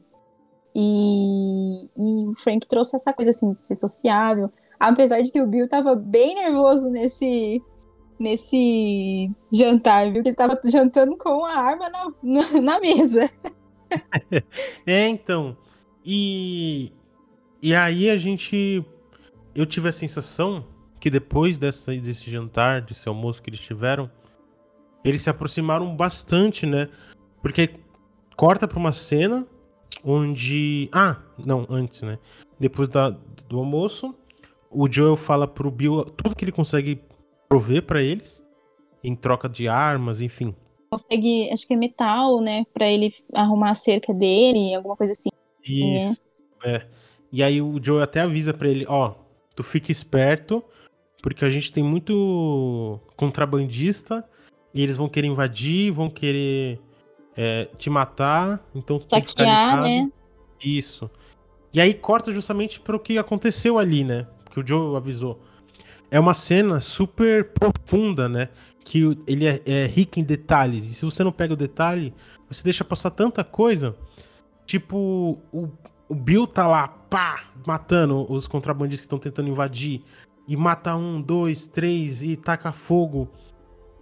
[0.74, 4.50] E, e o Frank trouxe essa coisa assim de ser sociável.
[4.78, 7.62] Apesar de que o Bill tava bem nervoso nesse,
[8.18, 10.22] nesse jantar, viu?
[10.22, 13.30] Que ele tava jantando com a arma na, na, na mesa.
[14.87, 15.56] é, então.
[16.04, 16.92] E,
[17.62, 18.85] e aí a gente.
[19.54, 20.64] Eu tive a sensação
[21.00, 24.10] que depois dessa, desse jantar, desse almoço que eles tiveram,
[25.02, 26.88] eles se aproximaram bastante, né?
[27.40, 27.70] Porque
[28.36, 29.46] corta pra uma cena
[30.04, 30.88] onde.
[30.92, 32.18] Ah, não, antes, né?
[32.58, 33.10] Depois da,
[33.48, 34.14] do almoço,
[34.70, 37.00] o Joel fala pro Bill tudo que ele consegue
[37.48, 38.44] prover para eles,
[39.02, 40.54] em troca de armas, enfim.
[40.90, 42.64] Consegue, acho que é metal, né?
[42.74, 45.30] Pra ele arrumar a cerca dele, alguma coisa assim.
[45.64, 46.20] Isso.
[46.62, 46.76] Né?
[46.76, 46.86] É.
[47.32, 49.14] E aí o Joe até avisa para ele, ó,
[49.54, 50.62] tu fica esperto,
[51.20, 54.24] porque a gente tem muito contrabandista
[54.72, 56.80] e eles vão querer invadir, vão querer
[57.37, 60.11] é, te matar, então tu tem que ficar né?
[60.62, 61.11] Isso.
[61.72, 64.26] E aí corta justamente para o que aconteceu ali, né?
[64.50, 65.40] Que o Joe avisou.
[66.11, 68.48] É uma cena super profunda, né?
[68.85, 70.85] Que ele é, é rico em detalhes.
[70.85, 72.12] E se você não pega o detalhe,
[72.48, 73.96] você deixa passar tanta coisa.
[74.66, 75.68] Tipo, o,
[76.09, 80.02] o Bill tá lá, pá, matando os contrabandistas que estão tentando invadir.
[80.46, 83.29] E mata um, dois, três e taca fogo.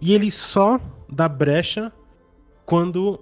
[0.01, 1.91] E ele só dá brecha
[2.65, 3.19] quando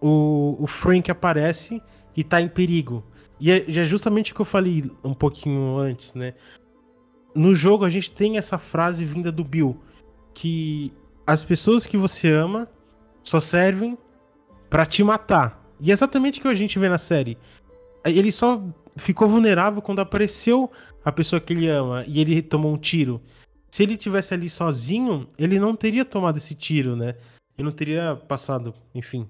[0.00, 1.82] o, o Frank aparece
[2.16, 3.04] e tá em perigo.
[3.38, 6.34] E é, é justamente o que eu falei um pouquinho antes, né?
[7.34, 9.78] No jogo a gente tem essa frase vinda do Bill,
[10.32, 10.92] que
[11.26, 12.68] as pessoas que você ama
[13.22, 13.98] só servem
[14.70, 15.62] para te matar.
[15.80, 17.36] E é exatamente o que a gente vê na série.
[18.04, 18.62] Ele só
[18.96, 20.70] ficou vulnerável quando apareceu
[21.06, 23.22] a pessoa que ele ama e ele tomou um tiro.
[23.70, 27.14] Se ele tivesse ali sozinho, ele não teria tomado esse tiro, né?
[27.56, 29.28] Ele não teria passado, enfim,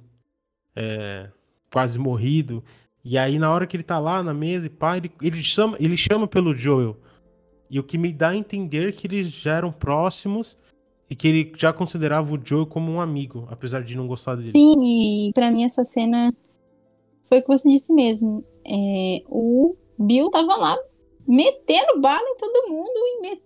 [0.75, 1.29] é,
[1.71, 2.65] quase morrido.
[3.05, 5.77] E aí, na hora que ele tá lá na mesa e pá, ele, ele, chama,
[5.79, 6.97] ele chama pelo Joel.
[7.69, 10.57] E o que me dá a entender que eles já eram próximos
[11.11, 14.47] e que ele já considerava o Joel como um amigo, apesar de não gostar dele.
[14.47, 16.33] Sim, e pra mim essa cena
[17.29, 18.43] foi o que você disse mesmo.
[18.65, 20.79] É, o Bill tava lá
[21.27, 23.43] metendo bala em todo mundo e, me...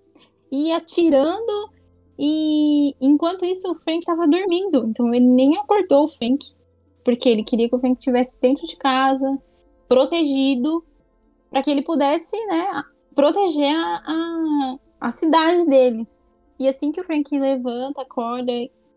[0.52, 1.70] e atirando.
[2.18, 4.86] E enquanto isso, o Frank tava dormindo.
[4.88, 6.54] Então ele nem acordou o Frank.
[7.02, 9.38] Porque ele queria que o Frank estivesse dentro de casa,
[9.88, 10.84] protegido,
[11.50, 12.82] para que ele pudesse, né,
[13.14, 16.22] proteger a, a, a cidade deles.
[16.58, 18.52] E assim que o Frank levanta, acorda,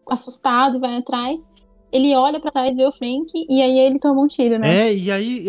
[0.10, 1.50] assustado, vai atrás,
[1.92, 4.88] ele olha para trás, vê o Frank e aí ele toma um tiro, né?
[4.88, 5.46] É, e aí,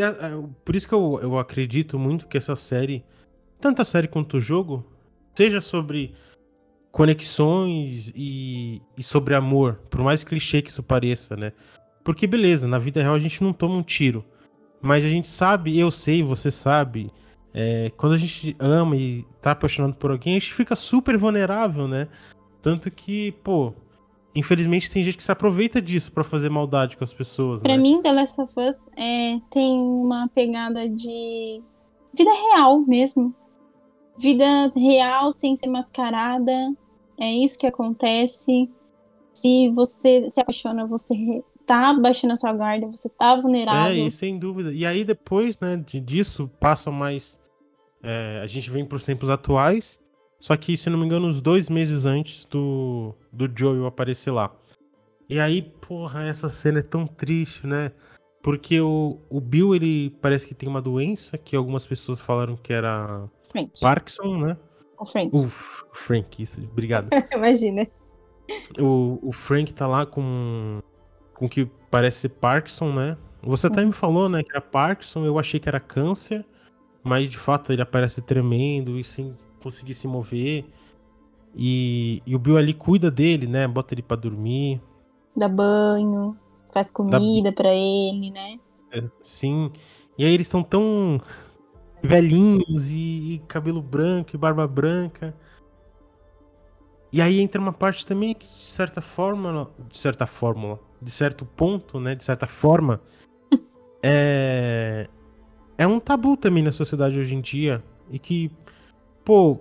[0.64, 3.04] por isso que eu, eu acredito muito que essa série,
[3.64, 4.84] tanto a série quanto o jogo,
[5.34, 6.12] seja sobre
[6.92, 11.50] conexões e, e sobre amor, por mais clichê que isso pareça, né?
[12.04, 14.22] Porque beleza, na vida real a gente não toma um tiro,
[14.82, 17.10] mas a gente sabe, eu sei, você sabe,
[17.54, 21.88] é, quando a gente ama e tá apaixonado por alguém, a gente fica super vulnerável,
[21.88, 22.06] né?
[22.60, 23.72] Tanto que, pô,
[24.34, 27.62] infelizmente tem gente que se aproveita disso para fazer maldade com as pessoas.
[27.62, 27.82] Pra né?
[27.82, 31.62] mim, The Last of Us é, tem uma pegada de
[32.12, 33.34] vida real mesmo.
[34.18, 36.52] Vida real sem ser mascarada.
[37.18, 38.68] É isso que acontece.
[39.32, 44.04] Se você se apaixona, você tá baixando a sua guarda, você tá vulnerável.
[44.04, 44.72] É, e sem dúvida.
[44.72, 47.38] E aí depois, né, disso, passam mais
[48.04, 49.98] é, a gente vem para os tempos atuais,
[50.38, 54.54] só que, se não me engano, uns dois meses antes do, do Joel aparecer lá.
[55.26, 57.92] E aí, porra, essa cena é tão triste, né?
[58.42, 62.74] Porque o, o Bill, ele parece que tem uma doença, que algumas pessoas falaram que
[62.74, 63.26] era
[63.80, 64.56] Parkinson, né?
[64.98, 65.36] O Frank.
[65.36, 67.08] O Frank, isso, obrigado.
[67.34, 67.86] Imagina.
[68.78, 70.80] o, o Frank tá lá com
[71.34, 73.18] com o que parece ser Parkinson, né?
[73.42, 76.46] Você até me falou, né, que era Parkinson, eu achei que era câncer,
[77.02, 80.64] mas de fato ele aparece tremendo e sem conseguir se mover.
[81.54, 83.68] E, e o Bill ali cuida dele, né?
[83.68, 84.80] Bota ele pra dormir.
[85.36, 86.36] Dá banho,
[86.72, 88.56] faz comida pra ele, né?
[88.92, 89.70] É, sim.
[90.16, 91.20] E aí eles são tão
[92.06, 95.34] velhinhos e, e cabelo branco e barba branca.
[97.12, 101.44] E aí entra uma parte também que, de certa forma, de certa forma, de certo
[101.44, 103.00] ponto, né, de certa forma,
[104.02, 105.08] é
[105.76, 108.50] é um tabu também na sociedade hoje em dia e que,
[109.24, 109.58] pô,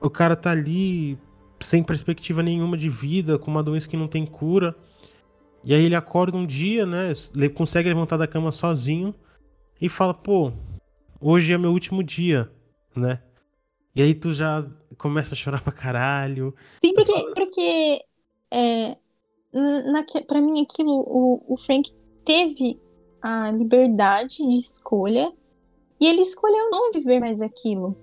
[0.00, 1.18] o cara tá ali
[1.60, 4.74] sem perspectiva nenhuma de vida, com uma doença que não tem cura.
[5.62, 9.14] E aí ele acorda um dia, né, ele consegue levantar da cama sozinho
[9.80, 10.52] e fala, pô,
[11.24, 12.50] hoje é meu último dia,
[12.94, 13.22] né?
[13.96, 16.54] E aí tu já começa a chorar pra caralho.
[16.80, 18.04] Sim, porque, porque
[18.50, 18.96] é,
[19.90, 21.90] na, pra mim aquilo, o, o Frank
[22.24, 22.78] teve
[23.22, 25.32] a liberdade de escolha
[25.98, 27.96] e ele escolheu não viver mais aquilo.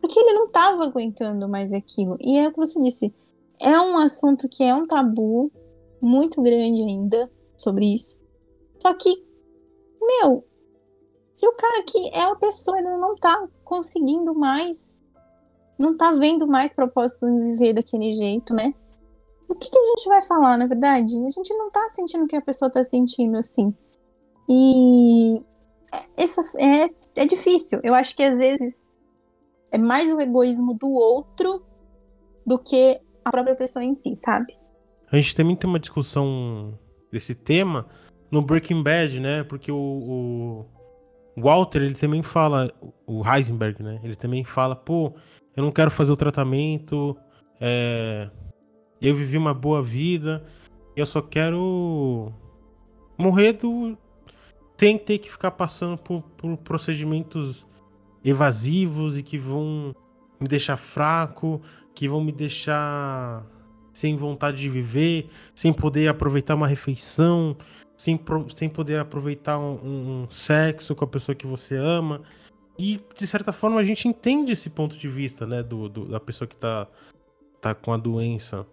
[0.00, 2.16] Porque ele não estava aguentando mais aquilo.
[2.20, 3.12] E é o que você disse,
[3.58, 5.50] é um assunto que é um tabu
[6.00, 8.20] muito grande ainda sobre isso.
[8.80, 9.24] Só que,
[10.00, 10.47] meu,
[11.38, 14.96] se o cara que é a pessoa, ele não tá conseguindo mais,
[15.78, 18.74] não tá vendo mais propósito em viver daquele jeito, né?
[19.48, 21.14] O que, que a gente vai falar, na verdade?
[21.16, 23.72] A gente não tá sentindo o que a pessoa tá sentindo assim.
[24.48, 25.40] E
[26.16, 27.78] essa é, é difícil.
[27.84, 28.92] Eu acho que às vezes
[29.70, 31.62] é mais o egoísmo do outro
[32.44, 34.58] do que a própria pessoa em si, sabe?
[35.08, 36.76] A gente também tem uma discussão
[37.12, 37.86] desse tema
[38.28, 39.44] no Breaking Bad, né?
[39.44, 40.66] Porque o
[41.40, 42.72] Walter, ele também fala,
[43.06, 44.00] o Heisenberg, né?
[44.02, 45.14] Ele também fala, pô,
[45.56, 47.16] eu não quero fazer o tratamento,
[47.60, 48.30] é,
[49.00, 50.44] eu vivi uma boa vida,
[50.96, 52.32] eu só quero
[53.18, 53.96] morrer do,
[54.76, 57.66] sem ter que ficar passando por, por procedimentos
[58.24, 59.94] evasivos e que vão
[60.40, 61.60] me deixar fraco,
[61.94, 63.44] que vão me deixar
[63.92, 67.56] sem vontade de viver, sem poder aproveitar uma refeição,
[67.98, 68.18] sem,
[68.54, 72.22] sem poder aproveitar um, um, sexo com a pessoa que você ama.
[72.78, 76.20] E, de certa forma, a gente entende esse ponto de vista, né, do, do da
[76.20, 76.86] pessoa que tá,
[77.60, 78.64] tá com a doença.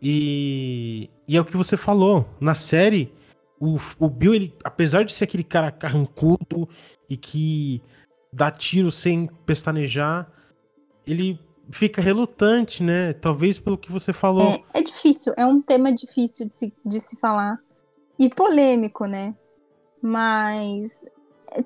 [0.00, 2.28] E, e é o que você falou.
[2.40, 3.12] Na série,
[3.58, 6.68] o, o Bill, ele, apesar de ser aquele cara carrancudo
[7.10, 7.82] e que
[8.32, 10.30] dá tiro sem pestanejar,
[11.04, 11.40] ele
[11.72, 13.14] fica relutante, né?
[13.14, 14.46] Talvez pelo que você falou.
[14.46, 17.58] É, é difícil, é um tema difícil de se, de se falar.
[18.18, 19.34] E polêmico, né?
[20.00, 21.04] Mas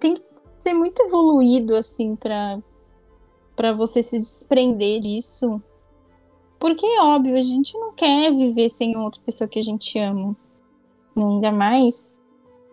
[0.00, 0.22] tem que
[0.58, 2.58] ser muito evoluído, assim, pra,
[3.54, 5.60] pra você se desprender disso.
[6.58, 10.36] Porque é óbvio, a gente não quer viver sem outra pessoa que a gente ama.
[11.16, 12.18] Ainda mais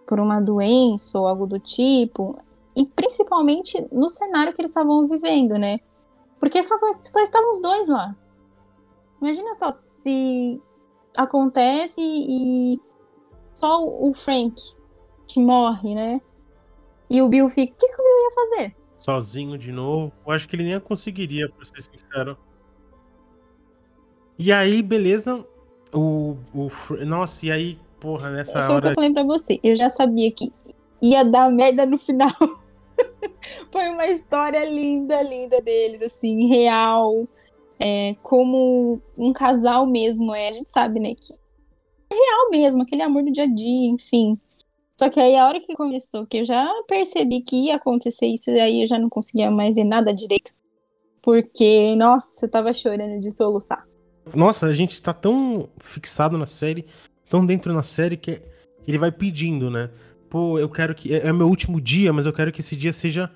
[0.07, 2.37] por uma doença ou algo do tipo.
[2.75, 5.79] E principalmente no cenário que eles estavam vivendo, né?
[6.39, 8.15] Porque só, só estavam os dois lá.
[9.21, 10.61] Imagina só se
[11.17, 12.79] acontece e
[13.55, 14.55] só o Frank
[15.27, 16.21] que morre, né?
[17.09, 17.73] E o Bill fica.
[17.73, 18.75] O que, que o Bill ia fazer?
[18.99, 20.11] Sozinho de novo.
[20.25, 22.37] Eu acho que ele nem conseguiria, pra ser sincero.
[24.37, 25.45] E aí, beleza.
[25.93, 26.69] O, o.
[27.05, 28.67] Nossa, e aí, porra, nessa Foi hora.
[28.69, 29.59] Foi o que eu falei pra você.
[29.63, 30.51] Eu já sabia que
[31.01, 32.31] ia dar merda no final.
[33.71, 37.27] Foi uma história linda, linda deles, assim, real.
[37.77, 40.49] É, como um casal mesmo é.
[40.49, 41.33] A gente sabe, né, que
[42.15, 44.39] real mesmo, aquele amor do dia a dia, enfim.
[44.97, 48.49] Só que aí a hora que começou, que eu já percebi que ia acontecer isso,
[48.49, 50.51] aí eu já não conseguia mais ver nada direito.
[51.21, 53.85] Porque, nossa, eu tava chorando de soluçar.
[54.33, 56.85] Nossa, a gente tá tão fixado na série,
[57.29, 58.41] tão dentro na série, que
[58.87, 59.89] ele vai pedindo, né?
[60.29, 61.13] Pô, eu quero que.
[61.13, 63.29] É, é meu último dia, mas eu quero que esse dia seja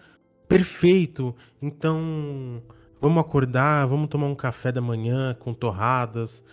[0.47, 1.35] perfeito.
[1.61, 2.61] Então,
[3.01, 6.43] vamos acordar, vamos tomar um café da manhã com torradas.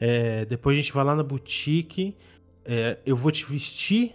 [0.00, 2.16] É, depois a gente vai lá na boutique.
[2.64, 4.14] É, eu vou te vestir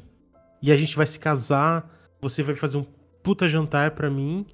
[0.62, 1.90] e a gente vai se casar.
[2.22, 2.86] Você vai fazer um
[3.24, 4.46] puta jantar pra mim.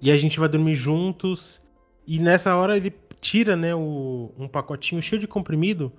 [0.00, 1.60] E a gente vai dormir juntos.
[2.06, 5.92] E nessa hora ele tira, né, o, um pacotinho cheio de comprimido.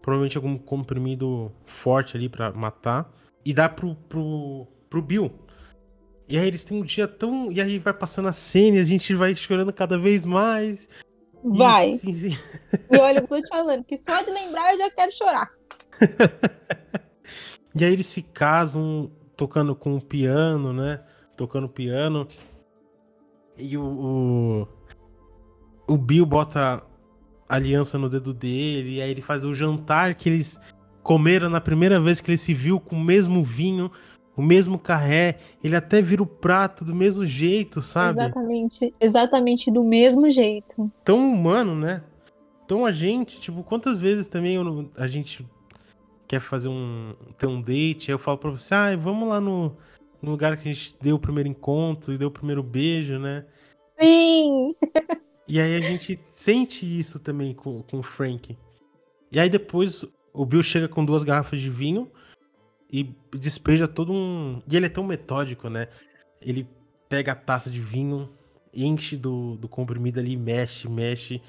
[0.00, 3.12] Provavelmente algum comprimido forte ali para matar.
[3.44, 5.30] E dá pro, pro, pro Bill.
[6.28, 7.52] E aí eles têm um dia tão.
[7.52, 10.88] E aí vai passando a cena e a gente vai chorando cada vez mais.
[11.44, 12.00] Vai.
[12.04, 12.38] E,
[12.90, 15.50] e olha, eu tô te falando que só de lembrar eu já quero chorar.
[17.74, 21.02] e aí eles se casam tocando com o piano, né?
[21.36, 22.28] Tocando piano.
[23.58, 24.66] E o,
[25.88, 26.82] o, o Bill bota
[27.48, 30.58] aliança no dedo dele, e aí ele faz o jantar que eles
[31.02, 33.90] comeram na primeira vez que ele se viu com o mesmo vinho,
[34.36, 38.12] o mesmo carré, ele até vira o prato do mesmo jeito, sabe?
[38.12, 40.90] Exatamente, exatamente do mesmo jeito.
[41.04, 42.02] Tão humano, né?
[42.64, 45.46] Então a gente, tipo, quantas vezes também eu, a gente
[46.26, 49.76] quer fazer um ter um date, aí eu falo pra você, ah, vamos lá no,
[50.22, 53.44] no lugar que a gente deu o primeiro encontro e deu o primeiro beijo, né?
[53.98, 54.74] Sim!
[55.46, 58.56] E aí a gente sente isso também com, com o Frank.
[59.30, 62.10] E aí depois o Bill chega com duas garrafas de vinho
[62.92, 64.60] e despeja todo um.
[64.70, 65.88] E ele é tão metódico, né?
[66.40, 66.68] Ele
[67.08, 68.28] pega a taça de vinho,
[68.74, 71.40] enche do, do comprimido ali, mexe, mexe,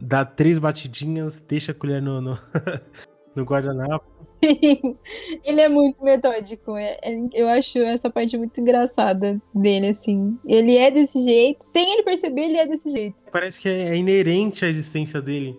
[0.00, 2.38] dá três batidinhas, deixa a colher no, no,
[3.34, 4.18] no guardanapo.
[5.44, 6.76] ele é muito metódico.
[6.76, 10.38] É, é, eu acho essa parte muito engraçada dele, assim.
[10.44, 13.24] Ele é desse jeito, sem ele perceber, ele é desse jeito.
[13.32, 15.58] Parece que é, inerente à existência dele.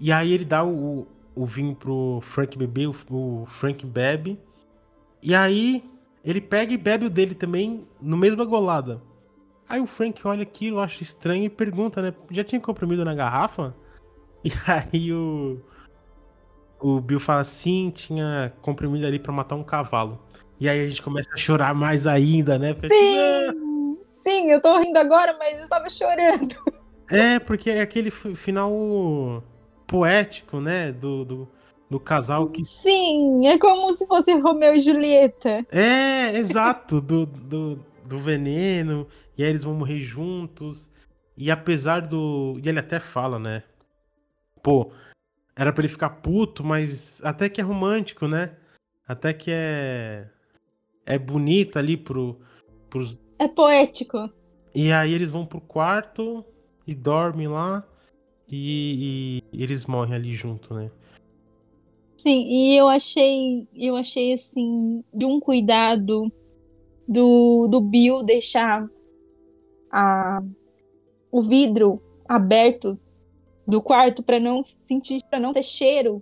[0.00, 4.38] E aí ele dá o, o vinho pro Frank beber, o, o Frank bebe.
[5.22, 5.84] E aí
[6.24, 9.02] ele pega e bebe o dele também no mesmo golada.
[9.68, 12.14] Aí o Frank olha aquilo, acha estranho e pergunta, né?
[12.30, 13.74] Já tinha comprimido na garrafa?
[14.44, 15.60] E aí o
[16.80, 20.20] o Bill fala assim, tinha comprimido ali para matar um cavalo.
[20.60, 22.74] E aí a gente começa a chorar mais ainda, né?
[22.74, 26.54] Porque, sim, tipo, sim, eu tô rindo agora, mas eu tava chorando.
[27.10, 29.42] É, porque é aquele final
[29.86, 30.92] poético, né?
[30.92, 31.48] Do, do,
[31.90, 32.62] do casal que.
[32.64, 35.66] Sim, é como se fosse Romeu e Julieta.
[35.70, 39.06] É, exato, do, do, do veneno.
[39.36, 40.90] E aí eles vão morrer juntos.
[41.36, 42.58] E apesar do.
[42.62, 43.62] E ele até fala, né?
[44.62, 44.90] Pô,
[45.56, 48.56] era pra ele ficar puto, mas até que é romântico, né?
[49.06, 50.28] Até que é.
[51.06, 52.38] É bonito ali pro.
[52.90, 53.20] Pros...
[53.38, 54.30] É poético.
[54.74, 56.44] E aí eles vão pro quarto
[56.86, 57.86] e dormem lá.
[58.50, 60.90] E, e, eles morrem ali junto, né?
[62.18, 63.68] Sim, e eu achei.
[63.74, 66.30] Eu achei assim, de um cuidado
[67.06, 68.86] do, do Bill deixar
[69.90, 70.42] a,
[71.30, 72.98] o vidro aberto
[73.66, 76.20] do quarto para não sentir, para não ter cheiro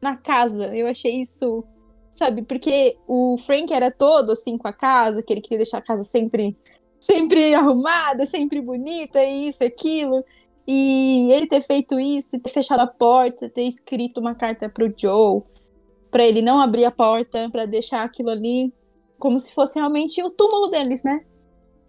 [0.00, 0.76] na casa.
[0.76, 1.64] Eu achei isso,
[2.12, 2.42] sabe?
[2.42, 6.04] Porque o Frank era todo assim com a casa, que ele queria deixar a casa
[6.04, 6.54] sempre
[7.00, 10.22] sempre arrumada, sempre bonita, isso, aquilo.
[10.72, 15.42] E ele ter feito isso, ter fechado a porta, ter escrito uma carta pro Joe,
[16.12, 18.72] para ele não abrir a porta, para deixar aquilo ali
[19.18, 21.24] como se fosse realmente o túmulo deles, né?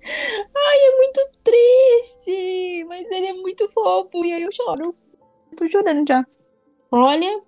[0.03, 4.25] Ai, é muito triste, mas ele é muito fofo.
[4.25, 4.95] E aí eu choro.
[5.55, 6.25] Tô chorando já.
[6.91, 7.39] Olha,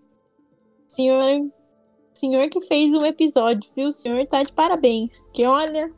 [0.88, 1.50] senhor,
[2.14, 3.90] senhor que fez um episódio, viu?
[3.90, 5.26] O senhor tá de parabéns.
[5.26, 5.92] Porque olha,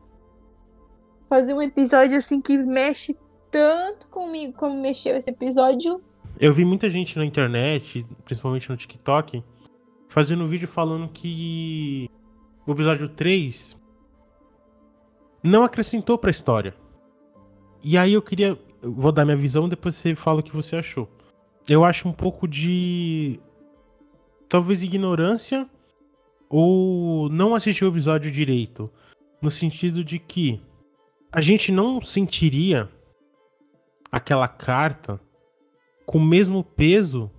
[1.28, 3.18] fazer um episódio assim que mexe
[3.56, 6.04] tanto comigo como mexeu esse episódio.
[6.38, 9.42] Eu vi muita gente na internet, principalmente no TikTok,
[10.10, 12.10] fazendo vídeo falando que
[12.68, 13.78] o episódio 3
[15.42, 16.76] não acrescentou pra história.
[17.82, 18.60] E aí eu queria.
[18.82, 21.08] vou dar minha visão, depois você fala o que você achou.
[21.66, 23.40] Eu acho um pouco de.
[24.50, 25.66] Talvez ignorância
[26.50, 28.92] ou não assistir o episódio direito.
[29.42, 30.60] No sentido de que
[31.32, 32.90] a gente não sentiria
[34.16, 35.20] aquela carta
[36.06, 37.30] com o mesmo peso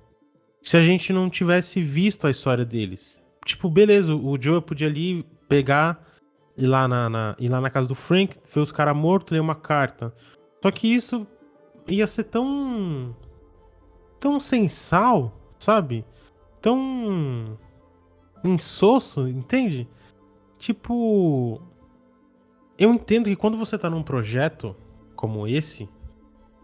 [0.62, 3.18] se a gente não tivesse visto a história deles.
[3.46, 6.04] Tipo, beleza, o Joe podia ali pegar
[6.54, 9.40] ir lá na, na, ir lá na casa do Frank, ver os caras mortos, ler
[9.40, 10.12] uma carta.
[10.62, 11.26] Só que isso
[11.88, 13.16] ia ser tão.
[14.20, 16.04] tão sensal, sabe?
[16.60, 17.58] Tão.
[18.44, 19.88] insosso, entende?
[20.58, 21.58] Tipo.
[22.78, 24.76] Eu entendo que quando você tá num projeto
[25.14, 25.88] como esse,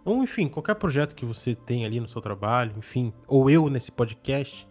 [0.05, 3.91] ou enfim, qualquer projeto que você tem ali no seu trabalho, enfim, ou eu nesse
[3.93, 4.69] podcast,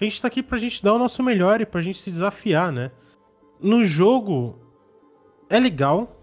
[0.00, 2.70] a gente tá aqui pra gente dar o nosso melhor e pra gente se desafiar,
[2.72, 2.90] né?
[3.60, 4.56] no jogo
[5.50, 6.16] é legal,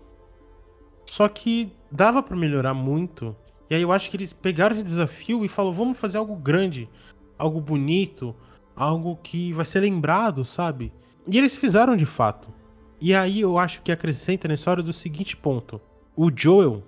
[1.06, 3.36] só que dava para melhorar muito.
[3.70, 6.89] E aí eu acho que eles pegaram esse desafio e falaram, vamos fazer algo grande,
[7.38, 8.36] algo bonito,
[8.76, 10.93] algo que vai ser lembrado, sabe?
[11.28, 12.54] E eles fizeram de fato.
[13.02, 15.82] E aí eu acho que acrescenta na história do seguinte ponto.
[16.16, 16.84] O Joel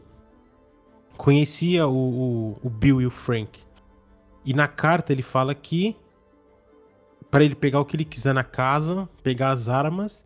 [1.17, 3.59] conhecia o, o, o Bill e o Frank.
[4.45, 5.95] E na carta ele fala que
[7.29, 10.25] para ele pegar o que ele quiser na casa, pegar as armas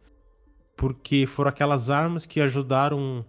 [0.81, 3.23] porque foram aquelas armas que ajudaram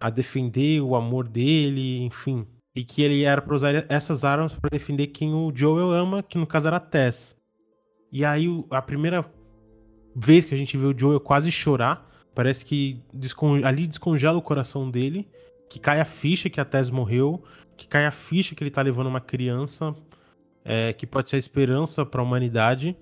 [0.00, 2.44] a defender o amor dele, enfim.
[2.74, 6.36] E que ele era para usar essas armas para defender quem o Joel ama, que
[6.36, 7.36] no caso era a Tess.
[8.10, 9.24] E aí a primeira
[10.16, 13.64] vez que a gente vê o Joel quase chorar, parece que descon...
[13.64, 15.28] ali descongela o coração dele,
[15.70, 17.44] que cai a ficha que a Tess morreu,
[17.76, 19.94] que cai a ficha que ele tá levando uma criança
[20.64, 22.96] é, que pode ser a esperança para a humanidade.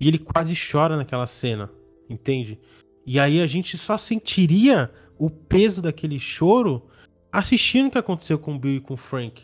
[0.00, 1.70] E ele quase chora naquela cena,
[2.10, 2.58] entende?
[3.06, 6.84] E aí a gente só sentiria o peso daquele choro
[7.30, 9.42] assistindo o que aconteceu com o Bill e com o Frank.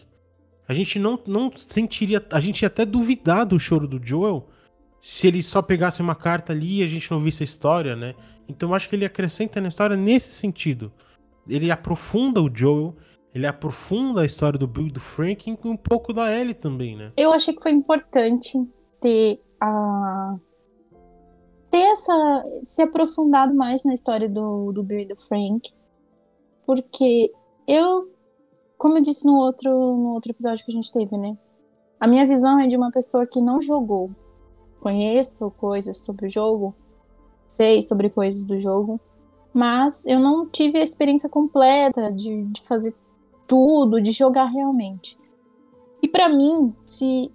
[0.66, 2.24] A gente não, não sentiria.
[2.32, 4.48] A gente ia até duvidar do choro do Joel
[5.00, 8.14] se ele só pegasse uma carta ali e a gente não visse a história, né?
[8.48, 10.92] Então eu acho que ele acrescenta na história nesse sentido.
[11.50, 12.94] Ele aprofunda o Joel,
[13.34, 16.96] ele aprofunda a história do Bill e do Frank e um pouco da Ellie também,
[16.96, 17.12] né?
[17.16, 18.58] Eu achei que foi importante
[19.00, 20.36] ter a.
[21.70, 22.44] ter essa.
[22.62, 25.72] se aprofundado mais na história do, do Bill e do Frank.
[26.66, 27.32] Porque
[27.66, 28.10] eu.
[28.76, 31.36] Como eu disse no outro, no outro episódio que a gente teve, né?
[32.00, 34.10] A minha visão é de uma pessoa que não jogou.
[34.80, 36.74] Conheço coisas sobre o jogo,
[37.46, 38.98] sei sobre coisas do jogo,
[39.52, 42.94] mas eu não tive a experiência completa de, de fazer
[43.46, 45.18] tudo, de jogar realmente.
[46.02, 47.32] E para mim, se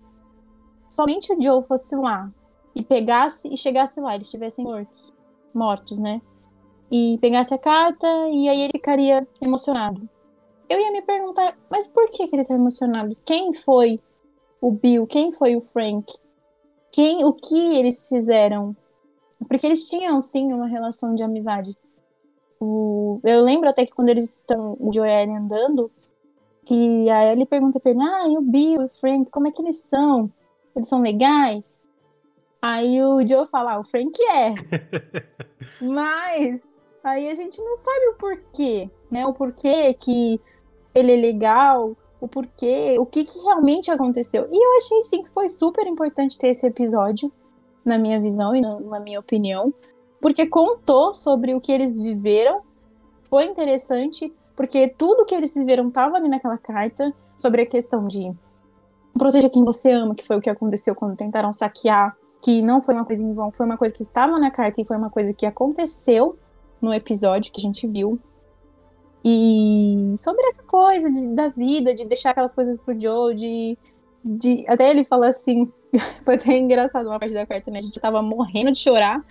[0.89, 2.31] somente o Joe fosse lá
[2.73, 5.13] e pegasse e chegasse lá, eles estivessem mortos,
[5.53, 6.21] mortos, né?
[6.89, 10.07] E pegasse a carta e aí ele ficaria emocionado.
[10.67, 13.15] Eu ia me perguntar, mas por que, que ele tá emocionado?
[13.23, 13.99] Quem foi
[14.59, 15.05] o Bill?
[15.05, 16.11] Quem foi o Frank?
[16.91, 18.75] Quem, o que eles fizeram?
[19.47, 21.77] Porque eles tinham sim uma relação de amizade.
[22.59, 25.91] O, eu lembro até que quando eles estão, o Joe a Ellie andando,
[26.63, 29.51] que a Ellie pergunta pra ele, ah, e o Bill e o Frank, como é
[29.51, 30.31] que eles são?
[30.75, 31.79] Eles são legais?
[32.61, 34.53] Aí o Joe fala, ah, o Frank é.
[35.81, 39.25] Mas aí a gente não sabe o porquê, né?
[39.27, 40.41] O porquê que
[40.93, 44.47] ele é legal, o porquê, o que, que realmente aconteceu.
[44.51, 47.31] E eu achei sim que foi super importante ter esse episódio,
[47.83, 49.71] na minha visão e na, na minha opinião,
[50.25, 52.63] porque contou sobre o que eles viveram,
[53.29, 58.33] foi interessante porque tudo que eles viveram estava ali naquela carta sobre a questão de
[59.13, 62.95] proteger quem você ama, que foi o que aconteceu quando tentaram saquear, que não foi
[62.95, 65.31] uma coisa em vão, foi uma coisa que estava na carta e foi uma coisa
[65.31, 66.39] que aconteceu
[66.81, 68.19] no episódio que a gente viu.
[69.23, 73.77] E sobre essa coisa de, da vida, de deixar aquelas coisas pro Joe, de,
[74.23, 74.65] de.
[74.67, 75.71] Até ele fala assim.
[76.25, 77.77] foi até engraçado uma parte da carta, né?
[77.77, 79.23] A gente tava morrendo de chorar.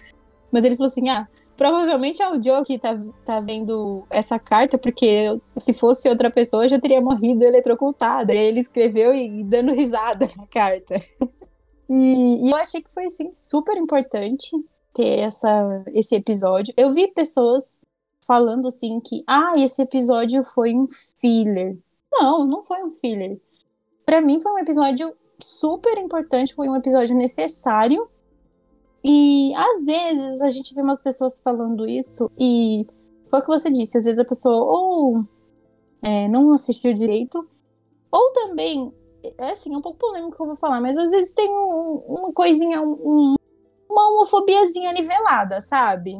[0.55, 1.27] Mas ele falou assim: ah,
[1.57, 6.69] Provavelmente é o Joe que tá, tá vendo essa carta, porque se fosse outra pessoa
[6.69, 8.35] já teria morrido eletrocutada.
[8.35, 11.01] E ele escreveu e dando risada na carta.
[11.89, 14.51] E, e, eu achei que foi, assim, super importante
[14.93, 16.75] ter essa, esse episódio.
[16.77, 17.79] Eu vi pessoas
[18.27, 20.87] falando, assim, que, ah, esse episódio foi um
[21.21, 21.77] filler.
[22.11, 23.41] Não, não foi um filler.
[24.05, 28.09] Para mim foi um episódio super importante, foi um episódio necessário
[29.05, 32.87] e às vezes a gente vê umas pessoas falando isso e
[33.29, 35.25] foi o que você disse, às vezes a pessoa ou
[36.03, 37.47] é, não assistiu direito,
[38.11, 38.93] ou também,
[39.39, 42.03] é assim, é um pouco polêmico que eu vou falar, mas às vezes tem um,
[42.07, 43.35] uma coisinha, um,
[43.89, 46.19] uma homofobiazinha nivelada, sabe?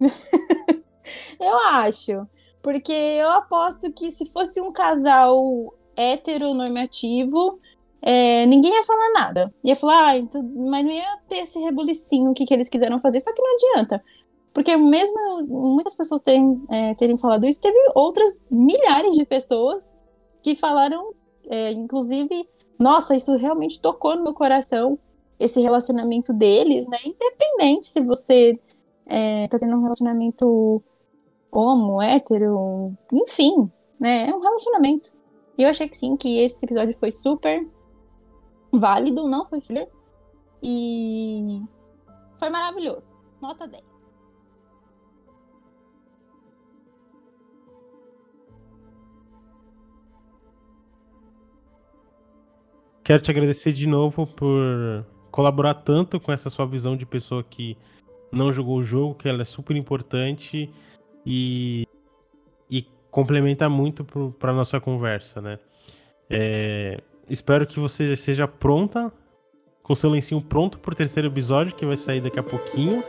[1.40, 2.26] eu acho.
[2.62, 7.60] Porque eu aposto que se fosse um casal heteronormativo,
[8.02, 9.54] é, ninguém ia falar nada.
[9.64, 13.20] Ia falar, ah, então, mas não ia ter esse rebulicinho que, que eles quiseram fazer,
[13.20, 14.02] só que não adianta.
[14.52, 19.94] Porque mesmo muitas pessoas terem, é, terem falado isso, teve outras milhares de pessoas
[20.42, 21.12] que falaram,
[21.50, 24.98] é, inclusive, nossa, isso realmente tocou no meu coração,
[25.38, 26.96] esse relacionamento deles, né?
[27.04, 28.58] Independente se você
[29.04, 30.82] é, tá tendo um relacionamento
[31.52, 33.70] homo, hétero, enfim,
[34.00, 34.28] né?
[34.28, 35.12] É um relacionamento.
[35.58, 37.66] E eu achei que sim, que esse episódio foi super
[38.78, 39.88] válido, não foi filler.
[40.62, 41.62] E
[42.38, 43.18] foi maravilhoso.
[43.40, 43.84] Nota 10.
[53.04, 57.78] Quero te agradecer de novo por colaborar tanto com essa sua visão de pessoa que
[58.32, 60.68] não jogou o jogo, que ela é super importante
[61.24, 61.86] e,
[62.68, 64.04] e complementa muito
[64.38, 65.58] para nossa conversa, né?
[66.28, 69.12] É, espero que você seja pronta,
[69.82, 73.04] com seu lencinho pronto pro terceiro episódio, que vai sair daqui a pouquinho,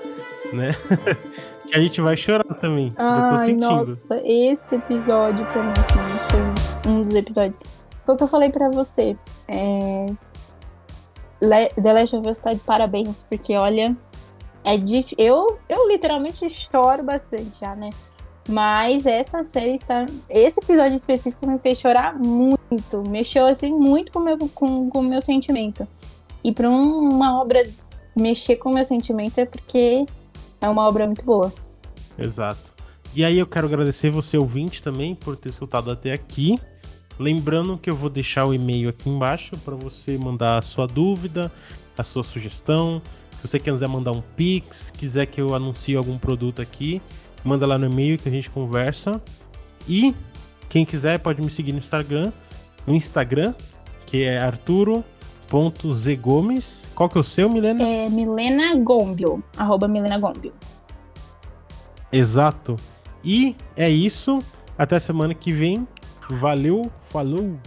[0.53, 0.76] né?
[1.68, 2.93] que a gente vai chorar também.
[2.97, 3.59] Ai, eu tô sentindo.
[3.61, 6.53] nossa, esse episódio pra mim, assim,
[6.84, 7.59] foi um dos episódios.
[8.05, 9.18] Foi o que eu falei pra você.
[9.47, 10.05] É...
[11.39, 13.95] The Last of Us tá de parabéns, porque olha,
[14.63, 15.18] é difícil.
[15.20, 17.89] Eu, eu literalmente choro bastante já, né?
[18.48, 20.06] Mas essa série está.
[20.30, 23.02] Esse episódio específico me fez chorar muito.
[23.10, 25.88] Mexeu assim muito com meu, com, com o meu sentimento.
[26.43, 27.68] E para um, uma obra
[28.16, 30.06] mexer com o meu sentimento é porque
[30.62, 31.54] é uma obra muito boa.
[32.18, 32.76] Exato.
[33.14, 36.58] E aí eu quero agradecer você, ouvinte, também, por ter escutado até aqui.
[37.20, 41.52] Lembrando que eu vou deixar o e-mail aqui embaixo para você mandar a sua dúvida,
[41.98, 43.02] a sua sugestão.
[43.38, 47.02] Se você quiser mandar um pix, quiser que eu anuncie algum produto aqui,
[47.44, 49.22] manda lá no e-mail que a gente conversa.
[49.88, 50.14] E
[50.70, 52.34] quem quiser pode me seguir no Instagram,
[52.86, 53.54] no Instagram,
[54.06, 56.86] que é arturo.zgomes.
[56.94, 57.82] Qual que é o seu, Milena?
[57.84, 60.52] É Milena Gombio, arroba Milena Gombio.
[62.12, 62.76] Exato.
[63.24, 64.40] E é isso.
[64.78, 65.88] Até semana que vem.
[66.30, 67.58] Valeu, falou!